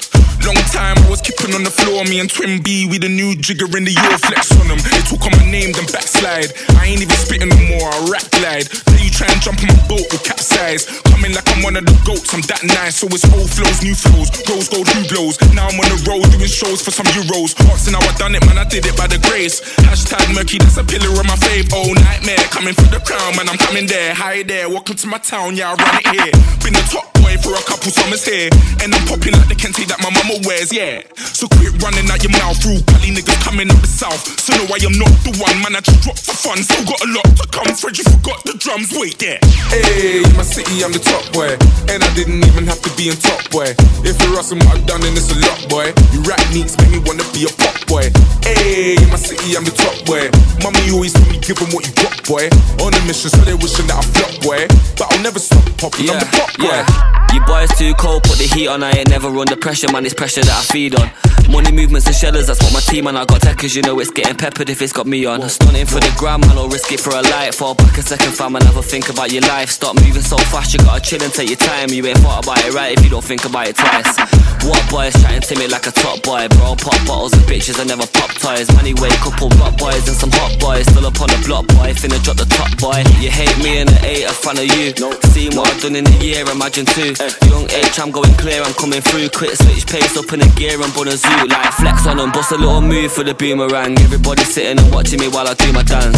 Long 0.45 0.61
time 0.77 1.01
I 1.01 1.09
was 1.09 1.25
keeping 1.25 1.57
on 1.57 1.65
the 1.65 1.73
floor. 1.73 2.05
Me 2.05 2.21
and 2.21 2.29
Twin 2.29 2.61
B, 2.61 2.85
we 2.85 3.01
the 3.01 3.09
new 3.09 3.33
jigger 3.33 3.65
in 3.81 3.89
the 3.89 3.97
York. 3.97 4.21
Flex 4.29 4.53
on 4.61 4.69
them. 4.69 4.77
They 4.77 5.01
talk 5.09 5.25
on 5.25 5.33
my 5.41 5.47
name, 5.49 5.73
then 5.73 5.89
backslide. 5.89 6.53
I 6.77 6.93
ain't 6.93 7.01
even 7.01 7.17
spitting 7.17 7.49
no 7.49 7.57
more. 7.73 7.89
I 7.89 8.13
rap 8.13 8.29
glide. 8.29 8.69
Then 8.69 9.01
you 9.01 9.09
try 9.09 9.25
and 9.33 9.41
jump 9.41 9.65
on 9.65 9.73
my 9.73 9.81
boat 9.89 10.05
with 10.13 10.21
capsize. 10.21 10.85
Coming 11.09 11.33
like 11.33 11.49
I'm 11.49 11.65
one 11.65 11.81
of 11.81 11.89
the 11.89 11.97
goats. 12.05 12.29
I'm 12.37 12.45
that 12.53 12.61
nice, 12.61 13.01
so 13.01 13.09
it's 13.09 13.25
old 13.33 13.49
flows, 13.49 13.81
new 13.81 13.97
flows. 13.97 14.29
Rose 14.45 14.69
gold, 14.69 14.85
new 14.93 15.09
blows? 15.09 15.41
Now 15.57 15.65
I'm 15.65 15.81
on 15.81 15.89
the 15.89 15.97
road 16.05 16.29
doing 16.29 16.53
shows 16.53 16.85
for 16.85 16.93
some 16.93 17.09
euros. 17.17 17.57
Asking 17.73 17.97
how 17.97 18.05
I 18.05 18.13
done 18.21 18.37
it, 18.37 18.45
man. 18.45 18.61
I 18.61 18.69
did 18.69 18.85
it 18.85 19.01
by 19.01 19.09
the 19.09 19.17
grace. 19.25 19.65
Hashtag 19.89 20.29
murky, 20.37 20.61
that's 20.61 20.77
a 20.77 20.85
pillar 20.85 21.09
of 21.09 21.25
my 21.25 21.41
fave. 21.41 21.73
Oh 21.73 21.89
nightmare, 21.97 22.45
coming 22.53 22.77
for 22.77 22.93
the 22.93 23.01
crown, 23.01 23.33
man. 23.41 23.49
I'm 23.49 23.57
coming 23.57 23.89
there. 23.89 24.13
Hi 24.13 24.45
there, 24.45 24.69
welcome 24.69 25.01
to 25.01 25.07
my 25.09 25.25
town. 25.25 25.57
Yeah, 25.57 25.73
I 25.73 25.81
run 25.81 25.95
it 26.05 26.07
here. 26.13 26.33
Been 26.61 26.77
the 26.77 26.85
top 26.93 27.13
boy 27.25 27.41
for 27.41 27.57
a 27.57 27.65
couple 27.65 27.89
summers 27.89 28.29
here, 28.29 28.53
and 28.85 28.93
I'm 28.93 29.01
popping 29.09 29.33
like 29.33 29.49
the 29.49 29.57
Kente 29.57 29.89
that 29.89 30.05
my 30.05 30.13
mama 30.13 30.45
wears. 30.45 30.69
Yeah. 30.69 31.01
So 31.17 31.49
quit 31.49 31.73
running 31.81 32.05
out 32.13 32.21
your 32.21 32.37
mouth, 32.37 32.61
rude 32.69 32.85
Cali 32.85 33.17
niggas 33.17 33.41
coming 33.41 33.73
up 33.73 33.81
the 33.81 33.89
south. 33.89 34.21
So 34.37 34.53
no, 34.61 34.69
I 34.69 34.77
am 34.85 34.93
not 35.01 35.09
the 35.25 35.33
one, 35.41 35.57
man. 35.65 35.73
I 35.73 35.81
just 35.81 36.05
drop 36.05 36.21
for 36.21 36.37
fun. 36.37 36.61
Still 36.61 36.85
got 36.85 37.01
a 37.01 37.09
lot 37.09 37.29
to 37.41 37.47
come. 37.49 37.73
Fred, 37.73 37.97
you 37.97 38.05
forgot 38.05 38.45
the 38.45 38.53
drums. 38.61 38.93
Wait 38.93 39.17
there. 39.17 39.41
Hey, 39.73 40.21
my 40.37 40.45
city, 40.45 40.85
I'm 40.85 40.93
the 40.93 41.01
top 41.01 41.25
boy. 41.33 41.57
And 41.89 42.05
I 42.05 42.11
didn't 42.13 42.45
even 42.45 42.69
have 42.69 42.85
to 42.85 42.91
be 43.01 43.09
in 43.09 43.17
top 43.17 43.41
boy. 43.49 43.73
If 44.05 44.21
you're 44.21 44.37
asking 44.37 44.61
what 44.61 44.77
I've 44.77 44.85
done, 44.85 45.01
then 45.01 45.17
it's 45.17 45.33
a 45.33 45.39
lot, 45.41 45.65
boy. 45.73 45.97
You 46.13 46.21
rap 46.29 46.45
needs 46.53 46.77
make 46.77 46.93
me 46.93 47.01
wanna 47.09 47.25
be 47.33 47.49
a 47.49 47.53
pop 47.57 47.81
boy. 47.89 48.13
Hey, 48.45 49.01
my 49.09 49.17
city, 49.17 49.57
I'm 49.57 49.65
the 49.65 49.73
top 49.73 49.97
boy. 50.05 50.29
Mommy 50.61 50.93
always 50.93 51.17
told 51.17 51.33
me, 51.33 51.41
give 51.41 51.55
give 51.55 51.69
'em 51.69 51.75
what 51.75 51.87
you 51.87 51.95
got, 51.95 52.15
boy. 52.27 52.49
On 52.85 52.93
a 52.93 53.01
mission, 53.07 53.31
so 53.31 53.41
they 53.49 53.55
wishing 53.55 53.87
that 53.87 53.99
I 53.99 54.03
flop, 54.03 54.35
boy. 54.43 54.67
But 54.99 55.13
I'll 55.13 55.23
never 55.23 55.39
stop 55.39 55.65
popping, 55.79 56.11
I'm 56.11 56.19
the 56.19 56.27
pop 56.27 56.51
boy. 56.59 57.13
You 57.33 57.40
boys 57.46 57.70
too 57.77 57.94
cold, 57.94 58.22
put 58.22 58.38
the 58.38 58.44
heat 58.44 58.68
on. 58.68 58.83
I 58.83 58.92
ain't 58.92 59.09
never 59.09 59.29
under 59.29 59.57
pressure, 59.57 59.90
man. 59.92 60.05
It's 60.05 60.14
pressure 60.14 60.42
that 60.42 60.55
I 60.55 60.62
feed 60.72 60.94
on. 60.94 61.11
Money 61.50 61.72
movements 61.72 62.07
and 62.07 62.16
shellers, 62.16 62.46
that's 62.46 62.62
what 62.62 62.72
my 62.72 62.81
team 62.81 63.07
and 63.07 63.18
I 63.18 63.24
got 63.24 63.40
techers. 63.40 63.77
You 63.77 63.83
know 63.83 63.98
it's 64.00 64.11
getting 64.11 64.35
peppered 64.35 64.70
if 64.70 64.81
it's 64.81 64.92
got 64.92 65.07
me 65.07 65.27
on. 65.27 65.46
Stunning 65.48 65.87
for 65.87 66.00
the 66.00 66.12
gram, 66.16 66.40
man. 66.40 66.57
I'll 66.57 66.68
risk 66.68 66.90
it 66.92 67.00
for 67.00 67.11
a 67.11 67.20
light. 67.20 67.55
Fall 67.55 67.74
back 67.74 67.98
a 67.98 68.03
second, 68.03 68.33
fam, 68.33 68.57
and 68.57 68.64
have 68.64 68.77
a 68.77 68.83
think 68.83 69.11
about 69.11 69.31
your 69.31 69.42
life. 69.42 69.70
Stop 69.70 69.96
moving 69.96 70.22
so 70.22 70.38
fast, 70.50 70.72
you 70.72 70.79
gotta 70.81 71.03
chill 71.03 71.22
and 71.22 71.33
take 71.33 71.48
your 71.48 71.59
time. 71.59 71.90
You 71.90 72.07
ain't 72.07 72.18
thought 72.18 72.44
about 72.44 72.64
it 72.64 72.72
right 72.72 72.96
if 72.96 73.05
you 73.05 73.11
don't 73.11 73.24
think 73.24 73.44
about 73.44 73.68
it 73.68 73.77
twice. 73.77 74.16
What 74.64 74.81
boys 74.88 75.12
chatting 75.20 75.42
to 75.42 75.55
me 75.61 75.68
like 75.68 75.87
a 75.87 75.92
top 75.92 76.22
boy, 76.22 76.48
bro? 76.48 76.77
Pop 76.81 76.96
bottles 77.07 77.35
and 77.35 77.42
bitches, 77.44 77.79
I 77.79 77.85
never 77.85 78.07
pop 78.09 78.33
toys. 78.40 78.72
Money 78.74 78.94
way, 78.94 79.11
couple 79.20 79.50
rock 79.61 79.77
boys 79.77 80.09
and 80.09 80.16
some 80.16 80.31
hot 80.33 80.59
boys. 80.59 80.87
Still 80.88 81.05
up 81.05 81.20
on 81.20 81.29
the 81.29 81.40
block, 81.44 81.66
boy. 81.68 81.92
Finna 81.92 82.16
drop 82.24 82.38
the 82.40 82.48
top, 82.48 82.72
boy. 82.81 83.05
You 83.20 83.29
hate 83.29 83.53
me 83.61 83.85
and 83.85 83.90
the 83.90 84.00
eight 84.07 84.24
a 84.24 84.33
front 84.33 84.59
of 84.59 84.64
you. 84.64 84.96
See 85.37 85.53
what 85.53 85.68
I've 85.68 85.83
done 85.83 85.96
in 85.96 86.07
a 86.09 86.16
year, 86.24 86.48
imagine 86.48 86.87
two. 86.87 87.04
Young 87.05 87.69
H, 87.69 88.01
I'm 88.01 88.11
going 88.11 88.33
clear, 88.40 88.62
I'm 88.62 88.73
coming 88.81 89.03
through. 89.03 89.29
Quick 89.29 89.53
switch 89.61 89.85
pace 89.85 90.17
up 90.17 90.33
in 90.33 90.40
the 90.40 90.49
gear, 90.57 90.81
I'm 90.81 90.88
on 90.97 91.09
a 91.09 91.17
zoo. 91.21 91.29
Like 91.45 91.73
flex 91.77 92.07
on 92.07 92.17
them, 92.17 92.33
bust 92.33 92.53
a 92.53 92.57
little 92.57 92.81
move 92.81 93.12
for 93.12 93.23
the 93.23 93.35
boomerang. 93.35 93.99
Everybody 94.01 94.45
sitting 94.45 94.81
and 94.81 94.88
watching 94.88 95.21
me 95.21 95.29
while 95.29 95.47
I 95.47 95.53
do 95.53 95.69
my 95.73 95.83
dance. 95.83 96.17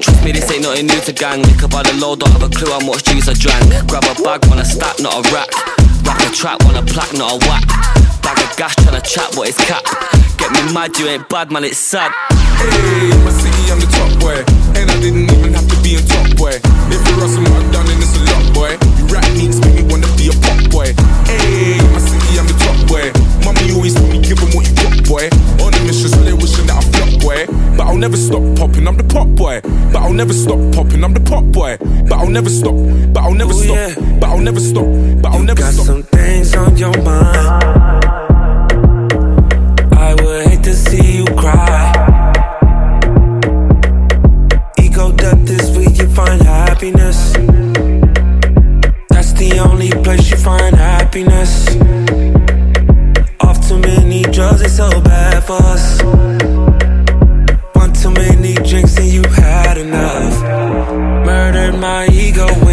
Trust 0.00 0.24
me, 0.24 0.32
this 0.32 0.48
ain't 0.50 0.62
nothing 0.62 0.86
new 0.86 1.00
to 1.04 1.12
gang. 1.12 1.42
Lick 1.44 1.62
up 1.62 1.70
by 1.70 1.82
the 1.82 1.92
load, 2.00 2.20
don't 2.20 2.32
have 2.32 2.42
a 2.42 2.48
clue 2.48 2.72
how 2.72 2.80
much 2.80 3.04
juice 3.04 3.28
I 3.28 3.36
drank. 3.36 3.68
Grab 3.92 4.08
a 4.08 4.16
bag, 4.24 4.40
want 4.48 4.60
a 4.60 4.64
stack, 4.64 4.96
not 5.04 5.12
a 5.12 5.22
rack. 5.36 5.52
Rack 6.08 6.24
a 6.24 6.32
trap, 6.32 6.64
want 6.64 6.80
a 6.80 6.84
plaque, 6.88 7.12
not 7.12 7.36
a 7.36 7.38
whack. 7.44 7.68
Bag 8.24 8.40
of 8.40 8.56
gas, 8.56 8.72
tryna 8.80 9.04
chat, 9.04 9.28
but 9.36 9.52
it's 9.52 9.60
cap. 9.68 9.84
Get 10.40 10.48
me 10.48 10.72
mad, 10.72 10.96
you 10.96 11.12
ain't 11.12 11.28
bad, 11.28 11.52
man, 11.52 11.64
it's 11.64 11.76
sad. 11.76 12.08
Hey, 12.56 13.05
never 30.16 30.32
stop 30.32 30.58
popping, 30.72 31.04
I'm 31.04 31.12
the 31.12 31.20
pop 31.20 31.44
boy. 31.44 31.76
But 31.78 32.14
I'll 32.14 32.30
never 32.30 32.48
stop, 32.48 32.74
but 33.12 33.22
I'll 33.22 33.34
never 33.34 33.52
oh, 33.52 33.92
stop, 33.92 34.20
but 34.20 34.28
I'll 34.28 34.40
never 34.40 34.60
stop, 34.60 34.86
but 35.22 35.30
I'll 35.32 35.42
never 35.42 35.60
got 35.60 35.74
stop. 35.74 35.86
some 35.86 36.02
things 36.04 36.54
on 36.56 36.76
your 36.76 36.96
mind. 37.02 37.75
Murdered 61.66 61.80
my 61.80 62.06
ego 62.12 62.65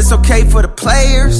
it's 0.00 0.12
okay 0.12 0.48
for 0.48 0.62
the 0.62 0.68
players. 0.68 1.38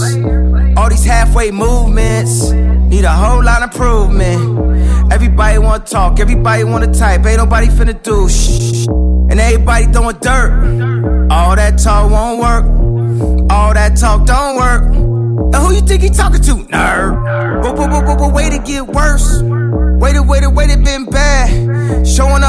All 0.76 0.90
these 0.90 1.04
halfway 1.04 1.50
movements 1.50 2.50
need 2.50 3.04
a 3.04 3.10
whole 3.10 3.42
lot 3.42 3.62
of 3.62 3.72
improvement. 3.72 5.10
Everybody 5.10 5.58
wanna 5.58 5.82
talk, 5.84 6.20
everybody 6.20 6.64
wanna 6.64 6.92
type, 6.92 7.24
ain't 7.24 7.38
nobody 7.38 7.68
finna 7.68 8.00
do 8.02 8.28
shh. 8.28 8.86
And 9.30 9.40
everybody 9.40 9.86
throwing 9.86 10.18
dirt. 10.18 11.30
All 11.30 11.56
that 11.56 11.78
talk 11.78 12.10
won't 12.10 12.38
work. 12.38 13.50
All 13.50 13.72
that 13.72 13.96
talk 13.96 14.26
don't 14.26 14.56
work. 14.56 14.82
And 14.84 15.56
who 15.56 15.72
you 15.72 15.80
think 15.80 16.02
he 16.02 16.10
talking 16.10 16.42
to? 16.42 16.54
Nerd. 16.68 17.62
But, 17.62 17.76
but, 17.76 17.88
but, 17.88 18.04
but, 18.04 18.18
but 18.18 18.34
wait 18.34 18.50
to 18.50 18.58
get 18.58 18.86
worse. 18.86 19.40
Waited, 19.42 20.28
waited, 20.28 20.50
waited, 20.50 20.84
been 20.84 21.06
bad. 21.06 21.09
Showing 21.09 21.09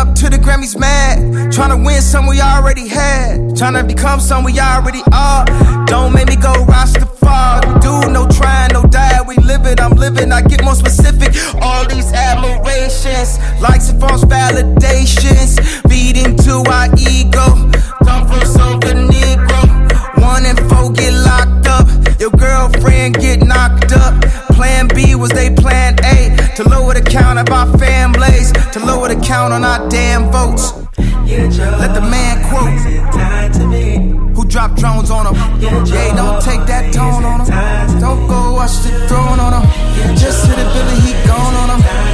up 0.01 0.15
to 0.15 0.29
the 0.29 0.37
Grammys 0.37 0.77
mad. 0.77 1.53
Trying 1.53 1.69
to 1.69 1.77
win 1.77 2.01
some 2.01 2.25
we 2.25 2.41
already 2.41 2.87
had. 2.87 3.55
Trying 3.55 3.75
to 3.75 3.83
become 3.83 4.19
some 4.19 4.43
we 4.43 4.59
already 4.59 5.03
are. 5.11 5.45
Don't 5.85 6.11
make 6.13 6.27
me 6.27 6.35
go 6.35 6.53
Rastafari. 6.65 7.79
Do 7.85 8.09
no 8.09 8.27
trying, 8.27 8.73
no 8.73 8.83
die. 8.83 9.21
We 9.27 9.35
live 9.37 9.65
it, 9.67 9.79
I'm 9.79 9.91
living. 9.91 10.31
I 10.31 10.41
get 10.41 10.63
more 10.63 10.75
specific. 10.75 11.29
All 11.61 11.87
these 11.87 12.11
admirations, 12.13 13.37
likes 13.61 13.89
and 13.89 13.99
false 14.01 14.23
validations. 14.25 15.51
Feed 15.89 16.17
into 16.17 16.63
our 16.77 16.87
ego. 16.97 17.47
Come 18.05 18.23
from 18.27 18.43
Silver 18.55 18.95
Negro. 19.13 19.61
One 20.19 20.45
and 20.45 20.59
four 20.69 20.91
get 20.91 21.13
locked 21.13 21.67
up. 21.67 21.85
Your 22.19 22.31
girlfriend 22.31 23.15
get 23.15 23.45
knocked 23.45 23.91
up. 23.93 24.19
Plan 24.57 24.87
B 24.87 25.15
was 25.15 25.29
they 25.31 25.49
plan 25.53 25.95
A 26.03 26.31
to 26.55 26.69
lower 26.69 26.93
the 26.93 27.01
count 27.01 27.39
of 27.39 27.49
our 27.49 27.65
families, 27.77 28.51
to 29.15 29.27
count 29.27 29.51
on 29.51 29.63
our 29.63 29.89
damn 29.89 30.31
votes. 30.31 30.73
Let 31.03 31.93
the 31.93 32.01
man 32.01 32.39
quote 32.47 32.79
who 34.35 34.45
dropped 34.45 34.77
drones 34.77 35.11
on 35.11 35.25
him. 35.27 35.35
Yeah, 35.61 36.15
don't 36.15 36.41
take 36.41 36.65
that 36.67 36.93
tone 36.93 37.25
on 37.25 37.41
him. 37.41 37.99
Don't 37.99 38.27
go 38.27 38.53
watch 38.53 38.71
the 38.83 38.91
throne 39.07 39.39
on 39.39 39.61
him. 39.61 40.15
Just 40.15 40.47
hit 40.47 40.55
the 40.55 40.63
billy, 40.73 40.95
he 41.01 41.13
gone 41.27 41.55
on 41.55 41.81
him. 41.81 42.10